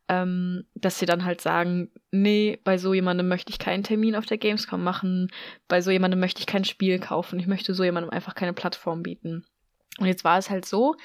[0.08, 4.26] ähm, dass sie dann halt sagen, nee, bei so jemandem möchte ich keinen Termin auf
[4.26, 5.30] der Gamescom machen,
[5.68, 9.02] bei so jemandem möchte ich kein Spiel kaufen, ich möchte so jemandem einfach keine Plattform
[9.02, 9.44] bieten.
[9.98, 10.96] Und jetzt war es halt so,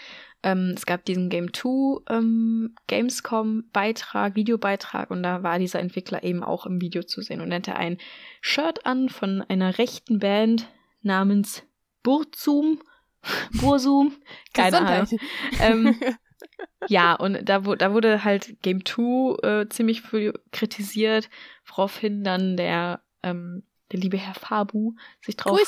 [0.43, 6.43] ähm, es gab diesen Game 2 ähm, Gamescom-Beitrag, Videobeitrag und da war dieser Entwickler eben
[6.43, 7.41] auch im Video zu sehen.
[7.41, 7.97] Und er hatte ein
[8.41, 10.67] Shirt an von einer rechten Band
[11.03, 11.63] namens
[12.03, 12.81] Burzum,
[13.61, 14.13] Bursum,
[14.53, 15.19] keine Ahnung.
[15.59, 15.99] Ähm,
[16.87, 21.29] ja, und da, da wurde halt Game 2 äh, ziemlich viel kritisiert,
[21.67, 25.59] woraufhin dann der, ähm, der liebe Herr Fabu sich drauf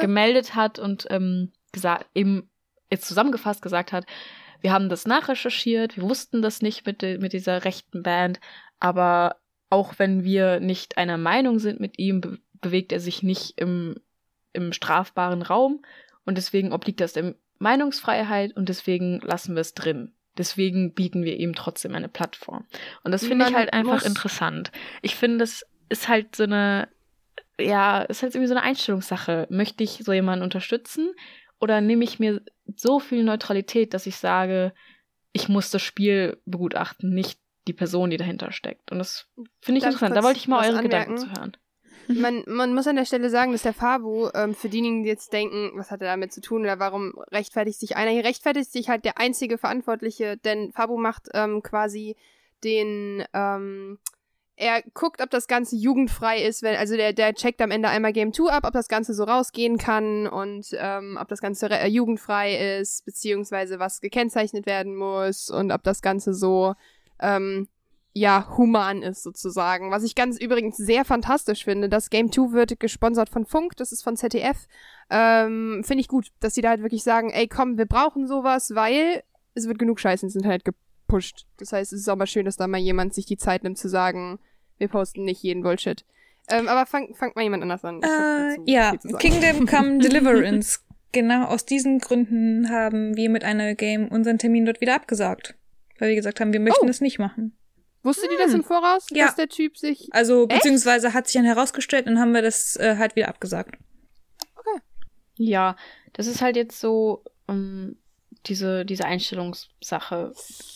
[0.00, 2.49] gemeldet hat und ähm, gesagt, eben
[2.90, 4.04] jetzt zusammengefasst gesagt hat,
[4.60, 8.40] wir haben das nachrecherchiert, wir wussten das nicht mit, de, mit dieser rechten Band,
[8.78, 9.36] aber
[9.70, 13.94] auch wenn wir nicht einer Meinung sind mit ihm, be bewegt er sich nicht im,
[14.52, 15.80] im strafbaren Raum
[16.26, 20.12] und deswegen obliegt das der Meinungsfreiheit und deswegen lassen wir es drin.
[20.36, 22.66] Deswegen bieten wir ihm trotzdem eine Plattform.
[23.02, 24.72] Und das finde ich halt einfach muss- interessant.
[25.00, 26.88] Ich finde, das ist halt so eine,
[27.58, 29.46] ja, ist halt irgendwie so eine Einstellungssache.
[29.48, 31.14] Möchte ich so jemanden unterstützen
[31.60, 32.42] oder nehme ich mir
[32.76, 34.72] so viel Neutralität, dass ich sage,
[35.32, 38.90] ich muss das Spiel begutachten, nicht die Person, die dahinter steckt.
[38.90, 39.28] Und das
[39.60, 40.16] finde ich Darf ich interessant.
[40.16, 41.34] Da wollte ich mal eure Gedanken anmerken?
[41.34, 41.56] zu hören.
[42.08, 45.32] Man, man muss an der Stelle sagen, dass der Fabu, ähm, für diejenigen, die jetzt
[45.32, 48.10] denken, was hat er damit zu tun oder warum rechtfertigt sich einer?
[48.10, 52.16] Hier rechtfertigt sich halt der einzige Verantwortliche, denn Fabu macht ähm, quasi
[52.64, 53.98] den, ähm,
[54.60, 58.12] er guckt, ob das Ganze jugendfrei ist, wenn, also der, der checkt am Ende einmal
[58.12, 61.88] Game 2 ab, ob das Ganze so rausgehen kann und ähm, ob das Ganze äh,
[61.88, 66.74] jugendfrei ist, beziehungsweise was gekennzeichnet werden muss und ob das Ganze so,
[67.20, 67.68] ähm,
[68.12, 69.90] ja, human ist sozusagen.
[69.90, 71.88] Was ich ganz übrigens sehr fantastisch finde.
[71.88, 74.66] Das Game 2 wird gesponsert von Funk, das ist von ZDF.
[75.08, 78.74] Ähm, finde ich gut, dass sie da halt wirklich sagen, ey komm, wir brauchen sowas,
[78.74, 79.22] weil
[79.54, 81.46] es wird genug Scheiß ins Internet gepusht.
[81.56, 83.78] Das heißt, es ist auch mal schön, dass da mal jemand sich die Zeit nimmt
[83.78, 84.38] zu sagen,
[84.80, 86.04] wir posten nicht jeden Bullshit.
[86.48, 88.02] Ähm, aber fang, fangt mal jemand anders an.
[88.02, 89.18] Äh, ja, zu sagen.
[89.18, 90.80] Kingdom Come Deliverance.
[91.12, 95.54] genau aus diesen Gründen haben wir mit einer Game unseren Termin dort wieder abgesagt.
[96.00, 96.90] Weil wir gesagt haben, wir möchten Oh.
[96.90, 97.56] es nicht machen.
[98.02, 99.26] Wusstet ihr das im Voraus, Ja.
[99.26, 100.62] dass der Typ sich Also, Echt?
[100.62, 103.76] beziehungsweise hat sich dann herausgestellt und haben wir das äh, halt wieder abgesagt.
[105.36, 105.76] Ja,
[106.14, 107.96] das ist halt jetzt so ähm,
[108.46, 110.32] diese, diese Einstellungssache.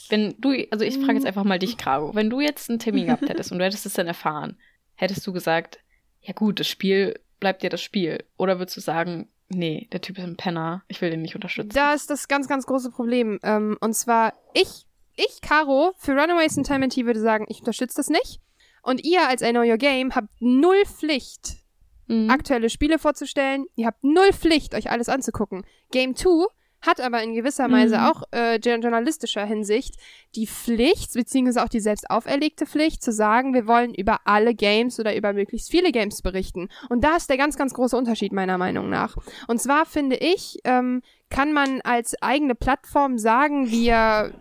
[0.08, 3.06] Wenn du, also ich frage jetzt einfach mal dich, Caro, wenn du jetzt einen Termin
[3.06, 4.58] gehabt hättest und du hättest es dann erfahren,
[4.94, 5.78] hättest du gesagt,
[6.20, 8.24] ja gut, das Spiel bleibt ja das Spiel.
[8.36, 11.70] Oder würdest du sagen, nee, der Typ ist ein Penner, ich will den nicht unterstützen.
[11.74, 13.38] Da ist das ganz, ganz große Problem.
[13.42, 17.96] Ähm, und zwar, ich, ich, Caro, für Runaways in Time T würde sagen, ich unterstütze
[17.96, 18.40] das nicht.
[18.82, 21.56] Und ihr als I Know Your Game habt null Pflicht,
[22.06, 22.28] Mhm.
[22.28, 23.64] aktuelle Spiele vorzustellen.
[23.76, 25.64] Ihr habt null Pflicht, euch alles anzugucken.
[25.90, 26.48] Game 2
[26.86, 28.04] hat aber in gewisser Weise Mhm.
[28.04, 29.94] auch äh, jour- journalistischer Hinsicht
[30.34, 34.98] die Pflicht, beziehungsweise auch die selbst auferlegte Pflicht, zu sagen, wir wollen über alle Games
[35.00, 36.68] oder über möglichst viele Games berichten.
[36.88, 39.16] Und da ist der ganz, ganz große Unterschied meiner Meinung nach.
[39.48, 44.32] Und zwar finde ich, ähm, kann man als eigene Plattform sagen, wir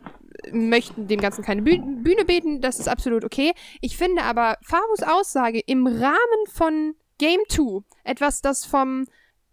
[0.52, 3.54] möchten dem Ganzen keine Büh Bühne bieten, das ist absolut okay.
[3.82, 9.06] Ich finde aber Farus Aussage im Rahmen von Game 2, etwas, das vom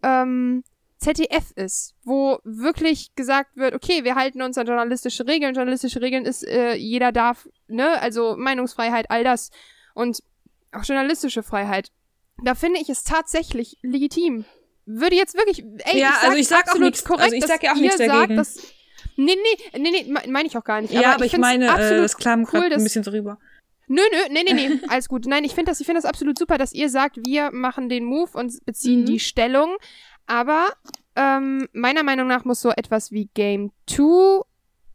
[0.03, 0.64] ähm,
[1.00, 5.54] ZDF ist, wo wirklich gesagt wird, okay, wir halten uns an journalistische Regeln.
[5.54, 9.50] Journalistische Regeln ist, äh, jeder darf, ne, also Meinungsfreiheit, all das.
[9.94, 10.22] Und
[10.72, 11.90] auch journalistische Freiheit.
[12.44, 14.44] Da finde ich es tatsächlich legitim.
[14.86, 17.36] Würde jetzt wirklich, ey, Ja, ich sag also ich sag auch absolut nichts- korrekt, also
[17.36, 18.36] ich sag ja auch nichts dagegen.
[18.36, 18.72] Sagt, dass,
[19.16, 20.92] nee, nee, nee, nee, me- meine ich auch gar nicht.
[20.92, 23.38] ja, aber ich, find's meine, äh, absolut das klang cool, ein bisschen so rüber.
[23.88, 25.26] Nö, nö, nee, nee, nee, alles gut.
[25.26, 28.04] Nein, ich finde das, ich finde das absolut super, dass ihr sagt, wir machen den
[28.04, 29.06] Move und beziehen Mhm.
[29.06, 29.76] die Stellung.
[30.31, 30.69] Aber
[31.16, 34.43] ähm, meiner Meinung nach muss so etwas wie Game 2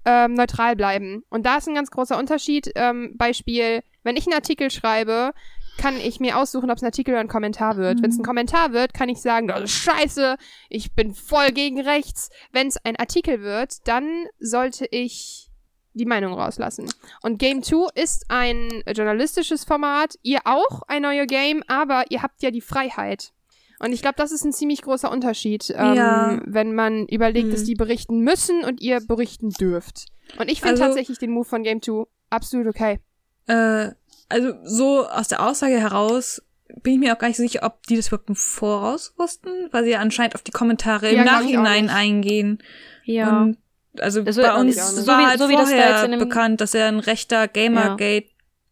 [0.06, 1.24] ähm, neutral bleiben.
[1.30, 2.72] Und da ist ein ganz großer Unterschied.
[2.76, 5.34] Ähm, Beispiel, wenn ich einen Artikel schreibe,
[5.78, 7.98] kann ich mir aussuchen, ob es ein Artikel oder ein Kommentar wird.
[7.98, 8.04] Mhm.
[8.04, 10.38] Wenn es ein Kommentar wird, kann ich sagen, das ist scheiße,
[10.70, 12.30] ich bin voll gegen rechts.
[12.54, 15.50] Wenn es ein Artikel wird, dann sollte ich
[15.94, 16.90] die Meinung rauslassen.
[17.24, 22.42] Und Game 2 ist ein journalistisches Format, ihr auch ein neuer Game, aber ihr habt
[22.42, 23.34] ja die Freiheit.
[23.80, 26.42] Und ich glaube, das ist ein ziemlich großer Unterschied, ähm, Ja.
[26.46, 27.52] wenn man überlegt, Hm.
[27.52, 30.06] dass die berichten müssen und ihr berichten dürft.
[30.40, 33.00] Und ich finde Also- tatsächlich den Move von Game 2 absolut okay.
[33.48, 33.92] Äh,
[34.30, 36.42] also so aus der Aussage heraus
[36.82, 39.84] bin ich mir auch gar nicht sicher, ob die das überhaupt im Voraus wussten, weil
[39.84, 42.58] sie ja anscheinend auf die Kommentare Ja, im Nachhinein eingehen.
[43.04, 43.42] ja.
[43.42, 43.58] Und
[44.00, 46.12] also Also, bei äh, uns war So wie- halt so wie das da vorher in
[46.12, 48.28] dem- bekannt, dass er ein rechter Gamergate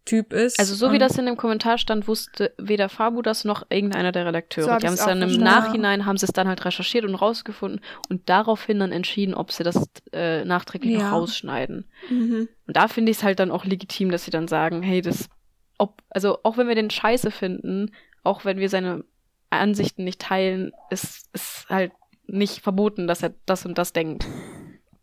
[0.06, 0.60] Typ ist.
[0.60, 4.26] Also so wie das in dem Kommentar stand, wusste weder Fabu das noch irgendeiner der
[4.26, 4.66] Redakteure.
[4.74, 5.44] So die haben es dann im verstanden.
[5.44, 7.80] Nachhinein, haben sie es dann halt recherchiert und rausgefunden
[8.10, 11.04] und daraufhin dann entschieden, ob sie das äh, nachträglich Ja.
[11.10, 11.86] noch rausschneiden.
[12.10, 12.50] Mhm.
[12.68, 15.30] Und da finde ich es halt dann auch legitim, dass sie dann sagen, hey, das,
[15.78, 17.92] ob, also auch wenn wir den scheiße finden,
[18.24, 19.06] auch wenn wir seine
[19.50, 21.92] Ansichten nicht teilen, ist ist halt
[22.28, 24.26] nicht verboten, dass er das und das denkt.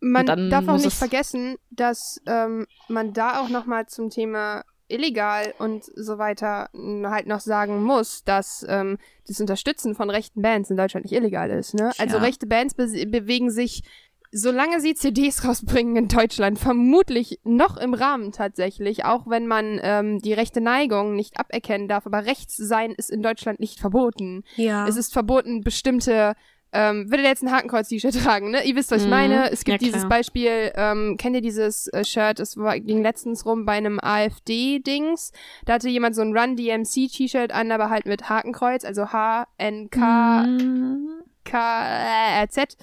[0.00, 5.54] Man darf auch nicht es- vergessen, dass ähm, man da auch nochmal zum Thema illegal
[5.58, 10.76] und so weiter halt noch sagen muss, dass ähm, das Unterstützen von rechten Bands in
[10.76, 11.74] Deutschland nicht illegal ist.
[11.74, 11.92] Ne?
[11.98, 12.22] Also Ja.
[12.22, 13.82] rechte Bands be bewegen sich,
[14.32, 20.18] solange sie CDs rausbringen in Deutschland, vermutlich noch im Rahmen tatsächlich, auch wenn man ähm,
[20.20, 22.06] die rechte Neigung nicht aberkennen darf.
[22.06, 24.44] Aber rechts sein ist in Deutschland nicht verboten.
[24.56, 24.86] ja.
[24.86, 26.34] Es ist verboten, bestimmte,
[26.72, 28.62] ähm, würde der jetzt ein Hakenkreuz-T-Shirt tragen, ne?
[28.64, 29.10] Ihr wisst, was ich Mhm.
[29.10, 29.50] meine.
[29.50, 30.08] Es gibt Ja, dieses.
[30.08, 35.32] Beispiel, ähm, kennt ihr dieses äh, Shirt, das war, ging letztens rum bei einem AfD-Dings.
[35.64, 39.12] Da hatte jemand so ein Run-DMC-T-Shirt an, aber halt mit Hakenkreuz, also
[41.52, 42.76] H-N-K-K-R-Z.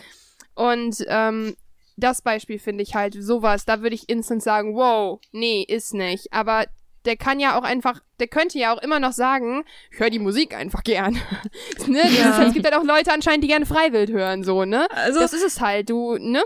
[0.56, 1.56] Und, ähm,
[2.00, 6.32] das Beispiel finde ich halt sowas, da würde ich instant sagen, wow, nee, ist nicht.
[6.32, 6.66] Aber
[7.08, 10.20] der kann ja auch einfach, der könnte ja auch immer noch sagen, ich höre die
[10.20, 11.14] Musik einfach gern.
[11.88, 12.02] ne?
[12.16, 12.44] Ja.
[12.44, 14.88] es gibt halt auch Leute anscheinend, die gerne Freiwild hören, so, ne?
[14.92, 16.44] also, das ist es halt, du, ne?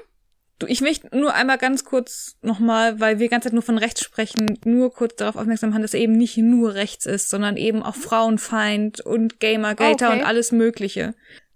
[0.59, 3.78] du, ich möchte nur einmal ganz kurz nochmal, weil wir die ganze Zeit nur von
[3.80, 7.57] rechts sprechen, nur kurz darauf aufmerksam machen, dass er eben nicht nur rechts ist, sondern
[7.57, 10.20] eben auch Frauenfeind und Gamergater Okay.
[10.20, 11.16] und alles Mögliche.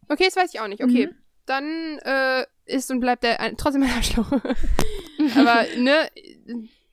[0.09, 0.83] Okay, das weiß ich auch nicht.
[0.83, 1.15] Okay, Mhm.
[1.45, 4.31] dann äh, ist und bleibt er ein, trotzdem ein Arschloch.
[5.35, 6.09] aber, ne?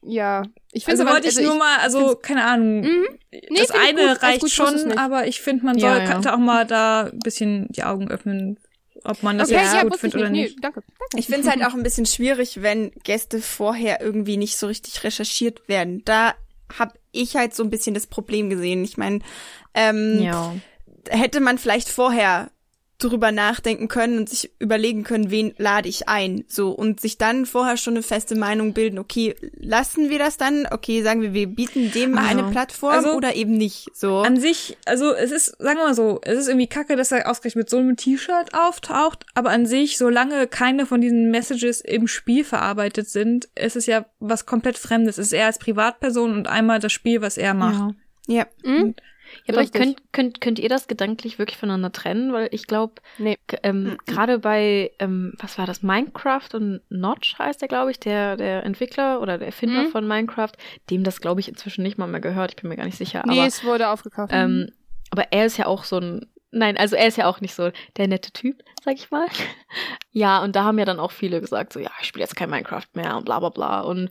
[0.04, 0.42] Ja.
[0.72, 3.06] Ich finde Also wollte ich nur mal, also keine Ahnung, Mhm.
[3.30, 4.22] das find ich eine gut.
[4.22, 6.10] Reicht gut, ich schon, aber ich finde, man Ja, soll, ja.
[6.12, 8.58] könnte auch mal da ein bisschen die Augen öffnen,
[9.04, 10.42] ob man das Okay, jetzt ja, gut ich findet oder nicht.
[10.42, 10.54] nicht.
[10.56, 10.82] Nee, danke.
[10.98, 11.18] danke.
[11.18, 15.04] Ich finde es halt auch ein bisschen schwierig, wenn Gäste vorher irgendwie nicht so richtig
[15.04, 16.02] recherchiert werden.
[16.04, 16.34] Da
[16.78, 18.82] habe ich halt so ein bisschen das Problem gesehen.
[18.84, 19.20] Ich meine,
[19.74, 20.54] ähm, Ja.
[21.10, 22.50] hätte man vielleicht vorher
[23.08, 27.46] drüber nachdenken können und sich überlegen können, wen lade ich ein, so und sich dann
[27.46, 28.98] vorher schon eine feste Meinung bilden.
[28.98, 30.66] Okay, lassen wir das dann?
[30.70, 32.22] Okay, sagen wir, wir bieten dem Ja.
[32.22, 33.88] eine Plattform Also, oder eben nicht.
[33.94, 34.18] So.
[34.18, 37.30] An sich, also es ist, sagen wir mal so, es ist irgendwie kacke, dass er
[37.30, 42.06] ausgerechnet mit so einem T-Shirt auftaucht, aber an sich, solange keine von diesen Messages im
[42.08, 45.18] Spiel verarbeitet sind, ist es ja was komplett Fremdes.
[45.18, 47.94] Es ist er als Privatperson und einmal das Spiel, was er macht.
[48.26, 48.46] Ja.
[48.64, 48.70] ja.
[48.70, 48.94] Mhm.
[49.46, 52.32] Ja, aber könnt, könnt, könnt ihr das gedanklich wirklich voneinander trennen?
[52.32, 53.36] Weil ich glaube, Nee.
[53.62, 58.36] ähm, gerade bei, ähm, was war das, Minecraft und Notch heißt der, glaube ich, der,
[58.36, 59.88] der Entwickler oder der Erfinder Mhm.
[59.90, 60.52] von Minecraft,
[60.90, 62.52] dem das, glaube ich, inzwischen nicht mal mehr gehört.
[62.52, 63.22] Ich bin mir gar nicht sicher.
[63.26, 64.32] Nee, aber, es wurde aufgekauft.
[64.34, 64.68] ähm,
[65.10, 67.70] aber er ist ja auch so ein, nein, also er ist ja auch nicht so
[67.96, 69.26] der nette Typ, sag ich mal.
[70.12, 72.50] ja, und da haben ja dann auch viele gesagt, so, ja, ich spiele jetzt kein
[72.50, 73.80] Minecraft mehr und bla bla bla.
[73.80, 74.10] Und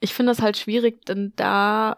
[0.00, 1.96] ich finde das halt schwierig, denn da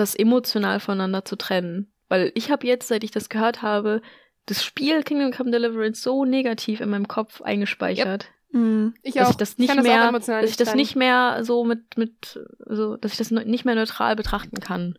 [0.00, 1.92] das emotional voneinander zu trennen.
[2.08, 4.02] Weil ich habe jetzt, seit ich das gehört habe,
[4.46, 8.94] das Spiel Kingdom Come Deliverance so negativ in meinem Kopf eingespeichert, Mhm.
[9.02, 9.30] ich dass auch.
[9.30, 11.96] ich das nicht kann das auch mehr, emotional dass ich das nicht mehr so mit
[11.96, 14.98] mit so, dass ich das nicht mehr neutral betrachten kann.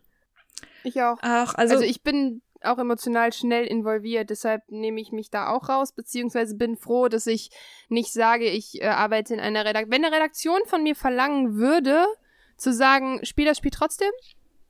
[0.84, 1.18] Ich auch.
[1.20, 5.68] Ach, also, Also, ich bin auch emotional schnell involviert, deshalb nehme ich mich da auch
[5.68, 7.50] raus, beziehungsweise bin froh, dass ich
[7.90, 9.90] nicht sage, ich äh, arbeite in einer Redaktion.
[9.92, 12.06] Wenn eine Redaktion von mir verlangen würde,
[12.56, 14.10] zu sagen, spiel das Spiel trotzdem,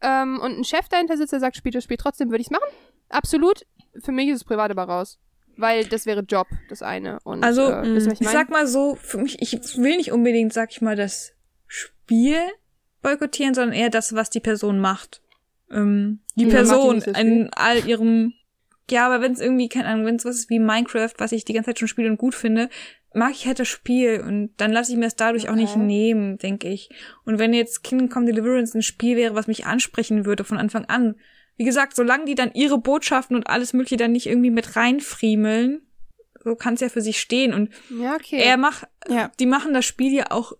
[0.02, 2.50] ähm, und ein Chef dahinter sitzt, der sagt, spiel das Spiel trotzdem, würde ich es
[2.50, 2.68] machen.
[3.08, 3.66] Absolut.
[4.00, 5.18] Für mich ist es privat aber raus.
[5.56, 7.18] Weil das wäre Job, das eine.
[7.24, 9.96] Und, Also, äh, wisst ihr, was ich ich sag mal so, für mich, ich will
[9.96, 11.32] nicht unbedingt, sag ich mal, das
[11.66, 12.38] Spiel
[13.02, 15.20] boykottieren, sondern eher das, was die Person macht.
[15.70, 18.32] Ähm, die Ja, Person die nicht das in all ihrem,
[18.90, 21.44] ja, aber wenn es irgendwie, keine Ahnung, wenn es was ist wie Minecraft, was ich
[21.44, 22.68] die ganze Zeit schon spiele und gut finde,
[23.14, 25.84] mag ich halt das Spiel und dann lasse ich mir das dadurch auch nicht Okay.
[25.84, 26.88] nehmen, denke ich.
[27.24, 30.84] Und wenn jetzt Kingdom Come Deliverance ein Spiel wäre, was mich ansprechen würde von Anfang
[30.86, 31.16] an,
[31.56, 35.82] wie gesagt, solange die dann ihre Botschaften und alles mögliche dann nicht irgendwie mit reinfriemeln,
[36.44, 37.52] so kann es ja für sich stehen.
[37.54, 38.38] Und ja, okay.
[38.42, 39.30] er macht, Ja.
[39.38, 40.54] die machen das Spiel ja auch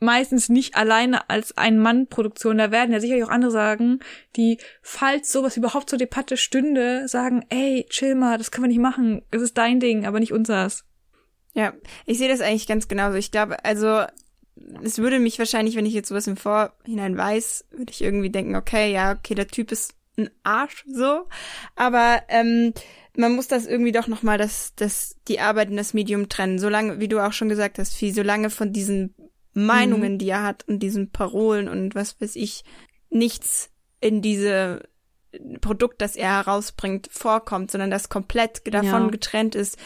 [0.00, 2.56] meistens nicht alleine als Ein-Mann-Produktion.
[2.58, 4.00] Da werden ja sicherlich auch andere sagen,
[4.36, 8.78] die, falls sowas überhaupt zur Debatte stünde, sagen, ey, chill mal, das können wir nicht
[8.80, 9.22] machen.
[9.30, 10.84] Es ist dein Ding, aber nicht unseres.
[11.54, 11.72] Ja,
[12.06, 13.16] ich sehe das eigentlich ganz genauso.
[13.16, 14.04] Ich glaube, also
[14.82, 18.56] es würde mich wahrscheinlich, wenn ich jetzt sowas im Vorhinein weiß, würde ich irgendwie denken,
[18.56, 21.26] okay, ja, okay, der Typ ist ein Arsch, so.
[21.76, 22.72] Aber ähm,
[23.16, 26.58] man muss das irgendwie doch nochmal das, das, die Arbeit in das Medium trennen.
[26.58, 29.14] Solange, wie du auch schon gesagt hast, Vieh, solange von diesen
[29.52, 32.62] Meinungen, die er hat und diesen Parolen und was weiß ich,
[33.08, 33.70] nichts
[34.00, 34.88] in diese
[35.60, 39.10] Produkt, das er herausbringt, vorkommt, sondern das komplett davon Ja.
[39.10, 39.78] getrennt ist,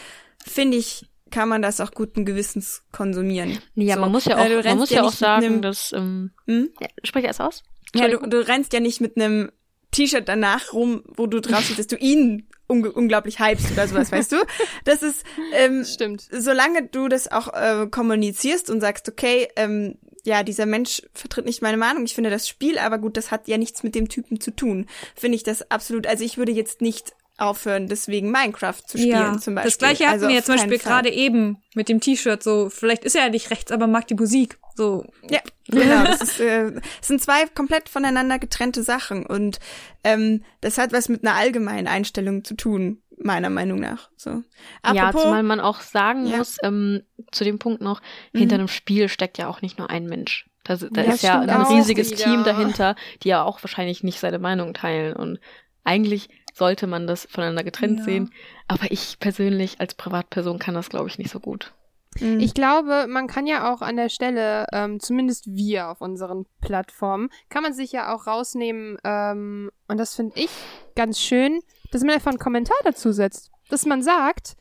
[0.45, 3.59] finde ich, kann man das auch guten Gewissens konsumieren.
[3.75, 6.31] Ja, So, man muss ja auch, man muss ja ja auch sagen, einem- dass, ähm,
[6.47, 6.69] Hm?
[6.79, 7.63] ja, sprich erst aus.
[7.93, 9.51] Ja, du, du rennst ja nicht mit einem
[9.91, 14.11] T-Shirt danach rum, wo du drauf siehst, dass du ihn un unglaublich hypst oder sowas,
[14.13, 14.37] weißt du?
[14.85, 15.23] Das ist,
[15.53, 16.25] ähm, Stimmt.
[16.31, 21.61] solange du das auch äh, kommunizierst und sagst, okay, ähm, ja, dieser Mensch vertritt nicht
[21.61, 24.39] meine Meinung, ich finde das Spiel, aber gut, das hat ja nichts mit dem Typen
[24.39, 28.97] zu tun, finde ich das absolut, also ich würde jetzt nicht aufhören, deswegen Minecraft zu
[28.97, 29.71] spielen ja, zum Beispiel.
[29.71, 32.41] das gleiche hatten Also wir jetzt zum Beispiel gerade eben mit dem T-Shirt.
[32.41, 34.57] So, vielleicht ist er ja nicht rechts, aber mag die Musik.
[34.75, 36.03] So, Ja, genau.
[36.05, 39.59] Das, ist, äh, das sind zwei komplett voneinander getrennte Sachen und
[40.03, 44.09] ähm, das hat was mit einer allgemeinen Einstellung zu tun, meiner Meinung nach.
[44.17, 44.29] So.
[44.31, 44.43] ja,
[44.81, 46.37] Apropos, zumal man auch sagen Ja.
[46.37, 48.01] muss, ähm, zu dem Punkt noch,
[48.33, 48.39] Mhm.
[48.39, 50.49] hinter einem Spiel steckt ja auch nicht nur ein Mensch.
[50.65, 52.23] Da, da Ja, ist ja ein riesiges wieder.
[52.25, 55.15] Team dahinter, die ja auch wahrscheinlich nicht seine Meinung teilen.
[55.15, 55.39] Und
[55.83, 58.05] eigentlich sollte man das voneinander getrennt Ja.
[58.05, 58.33] sehen.
[58.67, 61.73] Aber ich persönlich als Privatperson kann das, glaube ich, nicht so gut.
[62.19, 62.39] Mhm.
[62.39, 67.29] Ich glaube, man kann ja auch an der Stelle, ähm, zumindest wir auf unseren Plattformen,
[67.49, 70.49] kann man sich ja auch rausnehmen, ähm, und das finde ich
[70.95, 71.59] ganz schön,
[71.91, 73.51] dass man einfach einen Kommentar dazu setzt.
[73.69, 74.55] Dass man sagt,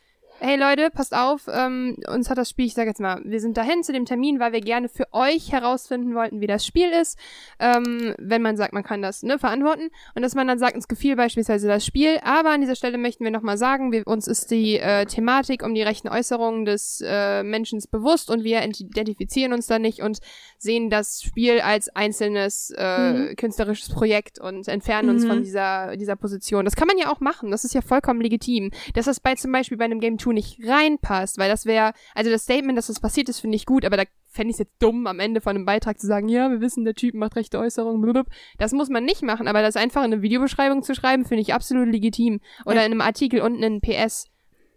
[0.45, 3.57] hey Leute, passt auf, ähm, uns hat das Spiel, ich sag jetzt mal, wir sind
[3.57, 7.19] dahin zu dem Termin, weil wir gerne für euch herausfinden wollten, wie das Spiel ist.
[7.59, 9.91] Ähm, wenn man sagt, man kann das ne, verantworten.
[10.15, 13.25] Und dass man dann sagt, uns gefiel beispielsweise das Spiel, aber an dieser Stelle möchten
[13.25, 17.43] wir nochmal sagen, wir, uns ist die äh, Thematik um die rechten Äußerungen des äh,
[17.43, 20.19] Menschen bewusst und wir identifizieren uns da nicht und
[20.59, 25.29] sehen das Spiel als einzelnes äh, künstlerisches Projekt und entfernen uns Mhm.
[25.29, 26.65] von dieser, dieser Position.
[26.65, 28.71] Das kann man ja auch machen, das ist ja vollkommen legitim.
[28.95, 32.30] Dass das bei zum Beispiel bei einem Game 2 nicht reinpasst, weil das wäre, also
[32.30, 34.74] das Statement, dass das passiert ist, finde ich gut, aber da fände ich es jetzt
[34.80, 37.59] dumm, am Ende von einem Beitrag zu sagen, ja, wir wissen, der Typ macht rechte
[37.59, 38.26] Äußerungen, blub.
[38.59, 41.55] Das muss man nicht machen, aber das einfach in eine Videobeschreibung zu schreiben, finde ich
[41.55, 42.41] absolut legitim.
[42.66, 42.82] Oder Ja.
[42.87, 44.26] in einem Artikel unten in PS.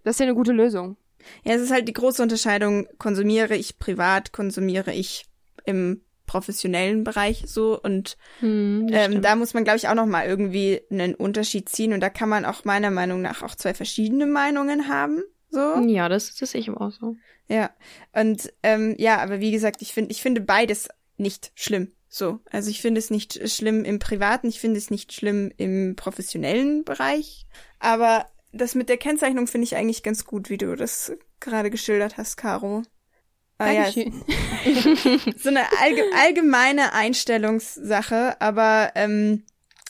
[0.03, 0.95] Das ist ja eine gute Lösung.
[1.43, 5.25] Ja, es ist halt die große Unterscheidung, konsumiere ich privat, konsumiere ich
[5.65, 10.25] im professionellen Bereich so und Hm, ähm, da muss man, glaube ich, auch noch mal
[10.27, 14.25] irgendwie einen Unterschied ziehen und da kann man auch meiner Meinung nach auch zwei verschiedene
[14.27, 15.23] Meinungen haben.
[15.49, 15.75] So.
[15.87, 17.15] ja, das, das sehe ich auch so.
[17.47, 17.71] Ja.
[18.13, 21.91] Und ähm, ja, aber wie gesagt, ich finde, ich finde beides nicht schlimm.
[22.09, 22.39] So.
[22.49, 26.83] Also ich finde es nicht schlimm im privaten, ich finde es nicht schlimm im professionellen
[26.83, 27.45] Bereich.
[27.79, 32.17] Aber das mit der Kennzeichnung finde ich eigentlich ganz gut, wie du das gerade geschildert
[32.17, 32.83] hast, Caro.
[33.59, 33.89] Ah, ja,
[35.37, 39.43] so eine allge allgemeine Einstellungssache, aber ähm,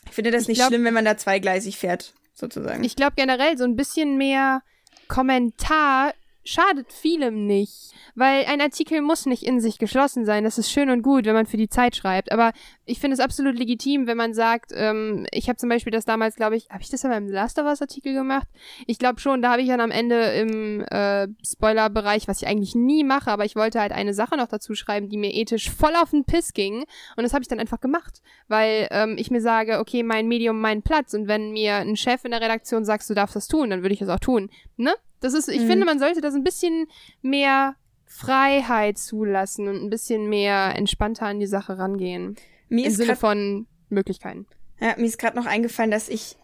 [0.06, 2.84] ich finde das Ich nicht glaub- schlimm, wenn man da zweigleisig fährt, sozusagen.
[2.86, 4.62] Ich glaube generell so ein bisschen mehr
[5.08, 6.14] Kommentar
[6.48, 10.44] schadet vielem nicht, weil ein Artikel muss nicht in sich geschlossen sein.
[10.44, 12.32] Das ist schön und gut, wenn man für die Zeit schreibt.
[12.32, 12.54] Aber
[12.86, 16.36] ich finde es absolut legitim, wenn man sagt, ähm, ich habe zum Beispiel das damals,
[16.36, 18.48] glaube ich, habe ich das in meinem Last of Us Artikel gemacht?
[18.86, 22.76] Ich glaube schon, da habe ich dann am Ende im äh, Spoiler-Bereich, was ich eigentlich
[22.76, 25.96] nie mache, aber ich wollte halt eine Sache noch dazu schreiben, die mir ethisch voll
[25.96, 26.86] auf den Piss ging.
[27.18, 30.62] Und das habe ich dann einfach gemacht, weil ähm, ich mir sage, okay, mein Medium,
[30.62, 31.14] mein Platz.
[31.14, 33.94] Und wenn mir ein Chef in der Redaktion sagt, du darfst das tun, dann würde
[33.94, 34.50] ich das auch tun.
[34.78, 34.94] Ne?
[35.20, 35.68] Das ist, ich Mhm.
[35.68, 36.88] finde, man sollte das ein bisschen
[37.22, 42.36] mehr Freiheit zulassen und ein bisschen mehr entspannter an die Sache rangehen.
[42.70, 44.46] mir Im ist Sinne von Möglichkeiten.
[44.80, 46.36] ja, mir ist gerade noch eingefallen, dass ich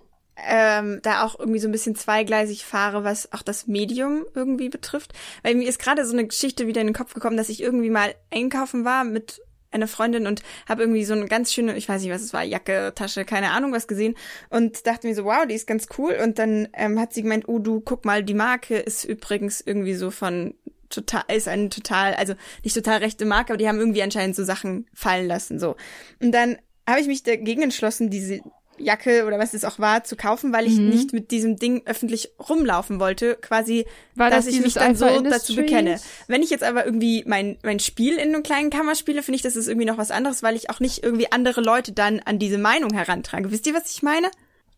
[0.47, 5.13] ähm, da auch irgendwie so ein bisschen zweigleisig fahre, was auch das Medium irgendwie betrifft.
[5.43, 7.91] Weil mir ist gerade so eine Geschichte wieder in den Kopf gekommen, dass ich irgendwie
[7.91, 9.41] mal einkaufen war mit
[9.73, 12.43] einer Freundin und habe irgendwie so eine ganz schöne, ich weiß nicht, was es war,
[12.43, 14.15] Jacke, Tasche, keine Ahnung, was gesehen
[14.49, 16.17] und dachte mir so, wow, die ist ganz cool.
[16.23, 19.95] Und dann ähm, hat sie gemeint, oh du, guck mal, die Marke ist übrigens irgendwie
[19.95, 20.53] so von
[20.89, 24.43] total, ist eine total, also nicht total rechte Marke, aber die haben irgendwie anscheinend so
[24.43, 25.75] Sachen fallen lassen, so.
[26.21, 26.57] Und dann
[26.87, 28.41] habe ich mich dagegen entschlossen, diese
[28.77, 30.89] Jacke oder was es auch war, zu kaufen, weil ich Mhm.
[30.89, 35.21] nicht mit diesem Ding öffentlich rumlaufen wollte, quasi, War dass das ich mich dann so
[35.21, 35.99] dazu bekenne.
[36.27, 39.41] Wenn ich jetzt aber irgendwie mein, mein Spiel in einem kleinen Kammer spiele, finde ich,
[39.41, 42.39] das ist irgendwie noch was anderes, weil ich auch nicht irgendwie andere Leute dann an
[42.39, 43.51] diese Meinung herantrage.
[43.51, 44.27] Wisst ihr, was ich meine?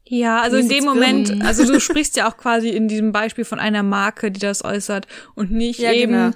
[0.08, 1.42] Ja, also in dem Moment, drin?
[1.46, 5.08] also du sprichst ja auch quasi in diesem Beispiel von einer Marke, die das äußert
[5.34, 6.32] und nicht Ja, eben genau.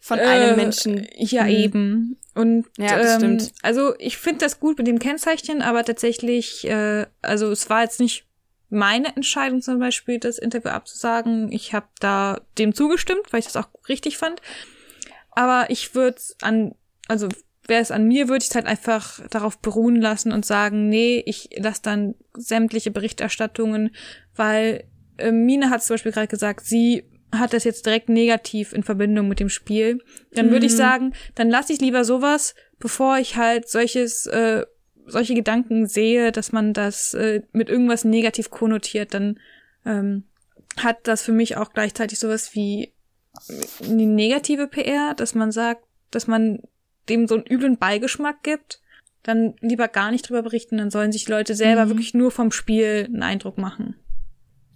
[0.00, 1.06] Von äh, einem Menschen.
[1.16, 1.48] Ja, Mhm.
[1.50, 2.16] eben.
[2.34, 3.52] Und Ja, das ähm, stimmt.
[3.62, 8.00] also ich finde das gut mit dem Kennzeichnen, aber tatsächlich, äh, also es war jetzt
[8.00, 8.26] nicht
[8.70, 11.52] meine Entscheidung zum Beispiel, das Interview abzusagen.
[11.52, 14.42] Ich habe da dem zugestimmt, weil ich das auch richtig fand.
[15.30, 16.74] Aber ich würde an,
[17.08, 17.28] also
[17.66, 21.22] wäre es an mir, würde ich es halt einfach darauf beruhen lassen und sagen, nee,
[21.26, 23.94] ich lasse dann sämtliche Berichterstattungen,
[24.34, 24.84] weil
[25.18, 27.04] äh, Mine hat zum Beispiel gerade gesagt, sie
[27.38, 30.02] hat das jetzt direkt negativ in Verbindung mit dem Spiel.
[30.32, 30.76] Dann würde ich Mhm.
[30.76, 34.64] sagen, dann lasse ich lieber sowas, bevor ich halt solches, äh,
[35.06, 39.38] solche Gedanken sehe, dass man das äh, mit irgendwas negativ konnotiert, dann
[39.86, 40.24] ähm,
[40.78, 42.92] hat das für mich auch gleichzeitig sowas wie
[43.82, 46.60] eine negative PR, dass man sagt, dass man
[47.08, 48.80] dem so einen üblen Beigeschmack gibt.
[49.26, 51.88] dann lieber gar nicht drüber berichten, dann sollen sich Leute selber Mhm.
[51.88, 53.96] wirklich nur vom Spiel einen Eindruck machen.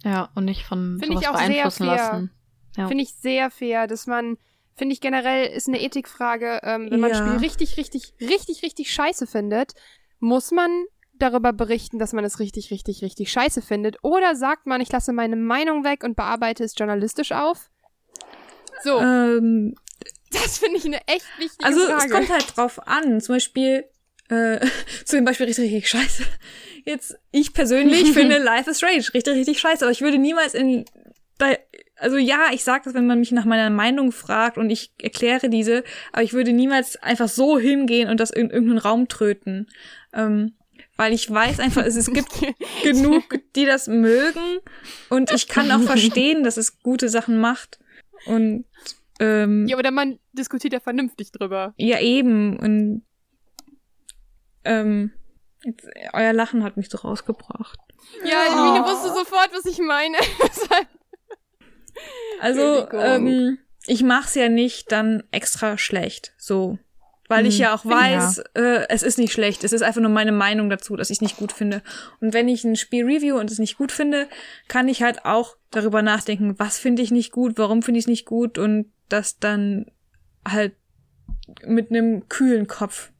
[0.03, 1.95] Ja, und nicht von Finde ich sowas beeinflussen fair.
[1.95, 2.31] lassen.
[2.79, 2.87] Ja.
[2.87, 4.37] Finde ich sehr fair, dass man,
[4.75, 7.17] finde ich generell, ist eine Ethikfrage, ähm, wenn man Ja.
[7.17, 9.73] ein Spiel richtig, richtig, richtig, richtig scheiße findet,
[10.19, 13.97] muss man darüber berichten, dass man es richtig, richtig, richtig scheiße findet?
[14.03, 17.69] Oder sagt man, ich lasse meine Meinung weg und bearbeite es journalistisch auf?
[18.83, 19.75] So, Ähm,
[20.31, 22.05] das finde ich eine echt wichtige also Frage.
[22.05, 23.19] es kommt halt drauf an.
[23.19, 23.83] Zum Beispiel,
[24.29, 24.65] äh,
[25.05, 26.23] zu dem Beispiel richtig, richtig scheiße.
[26.85, 30.85] Jetzt, ich persönlich finde Life is Strange richtig, richtig scheiße, aber ich würde niemals in,
[31.37, 31.59] bei,
[31.99, 35.49] also ja, ich sage das, wenn man mich nach meiner Meinung fragt und ich erkläre
[35.49, 39.67] diese, aber ich würde niemals einfach so hingehen und das in irgendeinen Raum tröten.
[40.13, 40.55] Ähm,
[40.95, 42.29] weil ich weiß einfach, es, es gibt
[42.83, 43.23] genug,
[43.55, 44.59] die das mögen
[45.09, 47.79] und ich kann auch verstehen, dass es gute Sachen macht.
[48.25, 48.65] Und
[49.21, 51.73] ähm, Ja, oder man diskutiert ja vernünftig drüber.
[51.77, 52.57] ja, eben.
[52.59, 53.03] Und
[54.65, 55.11] ähm,
[55.63, 57.79] jetzt, euer Lachen hat mich so rausgebracht.
[58.25, 58.55] Ja, Oh.
[58.55, 60.17] Hermine wusste sofort, was ich meine.
[62.39, 66.33] Also, ähm, ich mach's ja nicht dann extra schlecht.
[66.37, 66.77] So.
[67.27, 69.63] Weil ich Hm, ja auch weiß, äh, es ist nicht schlecht.
[69.63, 71.83] Es ist einfach nur meine Meinung dazu, dass ich es nicht gut finde.
[72.21, 74.27] Und wenn ich ein Spiel review und es nicht gut finde,
[74.67, 78.09] kann ich halt auch darüber nachdenken, was finde ich nicht gut, warum finde ich es
[78.09, 79.85] nicht gut und das dann
[80.47, 80.73] halt
[81.63, 83.11] mit einem kühlen Kopf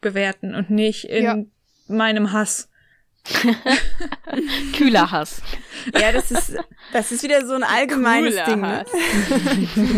[0.00, 1.38] bewerten und nicht in Ja.
[1.88, 2.68] meinem Hass.
[4.76, 5.42] Kühler Hass.
[5.94, 6.56] ja, das ist,
[6.92, 8.60] das ist wieder so ein allgemeines Cooler Ding.
[8.60, 8.84] Ne?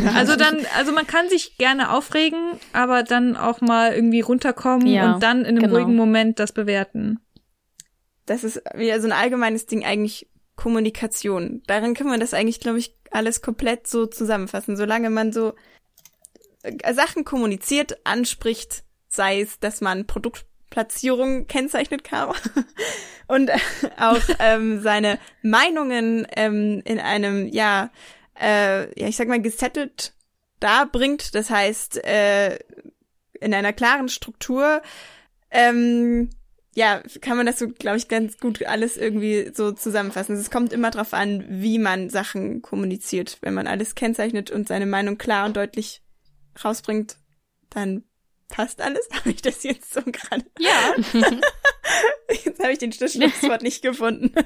[0.15, 5.15] Also dann, also man kann sich gerne aufregen, aber dann auch mal irgendwie runterkommen Ja,
[5.15, 5.77] und dann in einem genau.
[5.77, 7.19] ruhigen Moment das bewerten.
[8.27, 11.63] Das ist wieder so ein allgemeines Ding, eigentlich Kommunikation.
[11.67, 14.77] Darin kann man das eigentlich, glaube ich, alles komplett so zusammenfassen.
[14.77, 15.55] Solange man so
[16.63, 20.07] äh, Sachen kommuniziert, anspricht, sei es, dass man
[20.75, 22.35] Produktplatzierung kennzeichnet kann
[23.29, 23.59] und äh,
[23.99, 27.91] auch ähm, seine Meinungen ähm, in einem, ja,
[28.41, 30.13] äh, ja, ich sag mal, gesettelt
[30.61, 31.35] darbringt.
[31.35, 32.59] Das heißt, äh,
[33.41, 34.83] in einer klaren Struktur,
[35.51, 36.31] ähm,
[36.75, 40.35] ja, kann man das so, glaube ich, ganz gut alles irgendwie so zusammenfassen.
[40.35, 43.39] Es kommt immer darauf an, wie man Sachen kommuniziert.
[43.43, 46.03] Wenn man alles kennzeichnet und seine Meinung klar und deutlich
[46.65, 47.17] rausbringt,
[47.71, 48.03] dann
[48.49, 49.09] passt alles.
[49.13, 50.45] Habe ich das jetzt so gerade?
[50.59, 50.95] Ja.
[52.45, 54.33] Jetzt habe ich den Schlusswort nicht gefunden.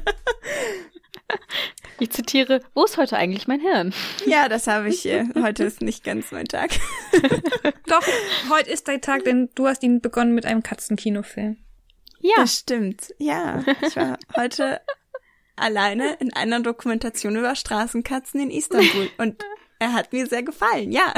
[2.01, 3.92] Ich zitiere, wo ist heute eigentlich mein Hirn?
[4.24, 5.05] ja, das habe ich.
[5.05, 6.70] Äh, heute ist nicht ganz mein Tag.
[7.86, 8.03] Doch,
[8.51, 11.59] heute ist dein Tag, denn du hast ihn begonnen mit einem Katzenkinofilm.
[12.20, 12.36] Ja.
[12.36, 13.12] Das stimmt.
[13.18, 14.80] Ja, ich war heute
[15.57, 19.44] alleine in einer Dokumentation über Straßenkatzen in Istanbul und
[19.78, 20.92] er hat mir sehr gefallen.
[20.92, 21.12] Ja.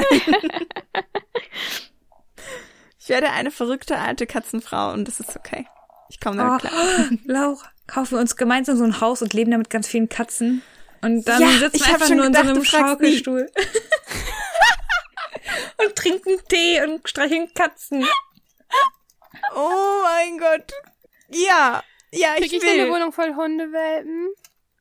[3.11, 5.67] Ich werde eine verrückte alte Katzenfrau und das ist okay.
[6.07, 7.09] Ich komme damit Oh, klar.
[7.25, 10.61] Laura, kaufen wir uns gemeinsam so ein Haus und leben da mit ganz vielen Katzen.
[11.01, 12.63] Und dann Ja, sitzen ich wir einfach nur gedacht, in so einem.
[12.63, 13.51] Schaukelstuhl.
[15.85, 18.05] und trinken Tee und streicheln Katzen.
[19.57, 20.71] Oh mein Gott.
[21.31, 21.83] Ja.
[22.13, 22.93] Ja, ich Krieg ich denn eine will.
[22.93, 24.29] Wohnung voll Hundewelpen?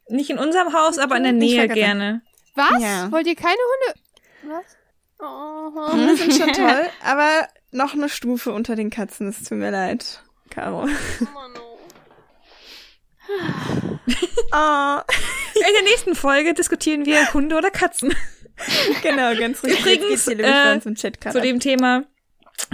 [0.08, 2.22] Nicht in unserem Haus, aber in der Ich Nähe gerne.
[2.54, 2.80] Was?
[2.80, 3.10] Ja.
[3.10, 4.00] Wollt ihr keine Hunde?
[4.54, 4.76] Was?
[5.18, 5.88] Oh.
[5.92, 9.28] Hunde sind schon toll, aber noch eine Stufe unter den Katzen.
[9.28, 10.86] Es tut mir leid, Caro.
[10.86, 10.88] Oh,
[15.54, 18.14] In der nächsten Folge diskutieren wir Hunde oder Katzen.
[19.02, 20.00] genau, ganz richtig.
[20.00, 22.04] Übrigens, äh, uns im Chat Zu dem Thema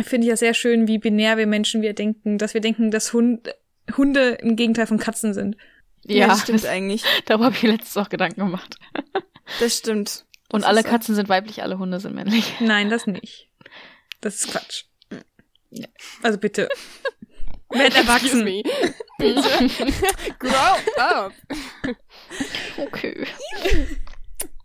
[0.04, 3.12] finde ich ja sehr schön, wie binär wir Menschen wir denken, dass wir denken, dass
[3.12, 3.54] Hund,
[3.96, 5.56] Hunde im Gegenteil von Katzen sind.
[6.04, 7.04] Ja, Ja, das stimmt das, eigentlich.
[7.26, 8.78] darüber habe ich letztens auch Gedanken gemacht.
[9.60, 10.24] Das stimmt.
[10.50, 10.92] Und Das alle ist so.
[10.92, 12.54] Katzen sind weiblich, alle Hunde sind männlich.
[12.60, 13.48] Nein, das nicht.
[14.20, 14.84] Das ist Quatsch.
[16.22, 16.68] Also bitte.
[17.70, 18.44] Werd erwachsen.
[18.44, 18.62] me.
[19.18, 19.68] Bitte.
[20.38, 21.32] Grow up.
[22.76, 23.26] Okay.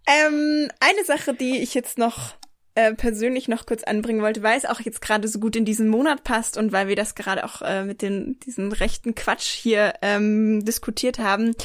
[0.08, 2.36] Ähm, eine Sache, die ich jetzt noch
[2.76, 5.89] äh, persönlich noch kurz anbringen wollte, weil es auch jetzt gerade so gut in diesen
[5.89, 9.93] Monat passt und weil wir das gerade auch äh, mit den diesen rechten Quatsch hier
[10.02, 11.56] ähm, diskutiert haben.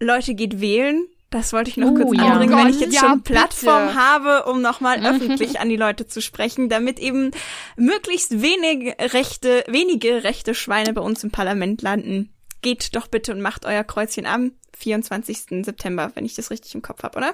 [0.00, 1.06] Leute, geht wählen.
[1.30, 2.32] Das wollte ich noch Oh, kurz ja.
[2.32, 3.98] anbringen, wenn ich jetzt ja, schon Plattform bitte.
[3.98, 7.32] habe, um nochmal öffentlich an die Leute zu sprechen, damit eben
[7.76, 12.32] möglichst wenig rechte, wenige rechte Schweine bei uns im Parlament landen.
[12.62, 15.64] Geht doch bitte und macht euer Kreuzchen am 24.
[15.64, 17.32] September, wenn ich das richtig im Kopf habe, oder?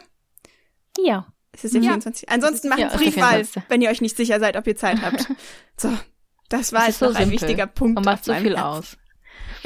[0.98, 1.26] Ja.
[1.54, 1.90] Ist es der Ja.
[1.90, 2.28] 24?
[2.30, 3.62] Ansonsten macht Ja, ist Briefwahl, 24..
[3.68, 5.28] wenn ihr euch nicht sicher seid, ob ihr Zeit habt.
[5.76, 5.92] So,
[6.48, 7.96] das war Das jetzt ist so noch ein wichtiger Punkt.
[7.98, 8.58] Und macht so viel Herzen.
[8.62, 8.96] aus.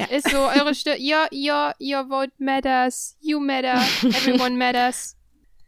[0.09, 5.15] Ist so, eure Stimme, your, your, your vote matters, you matter, everyone matters.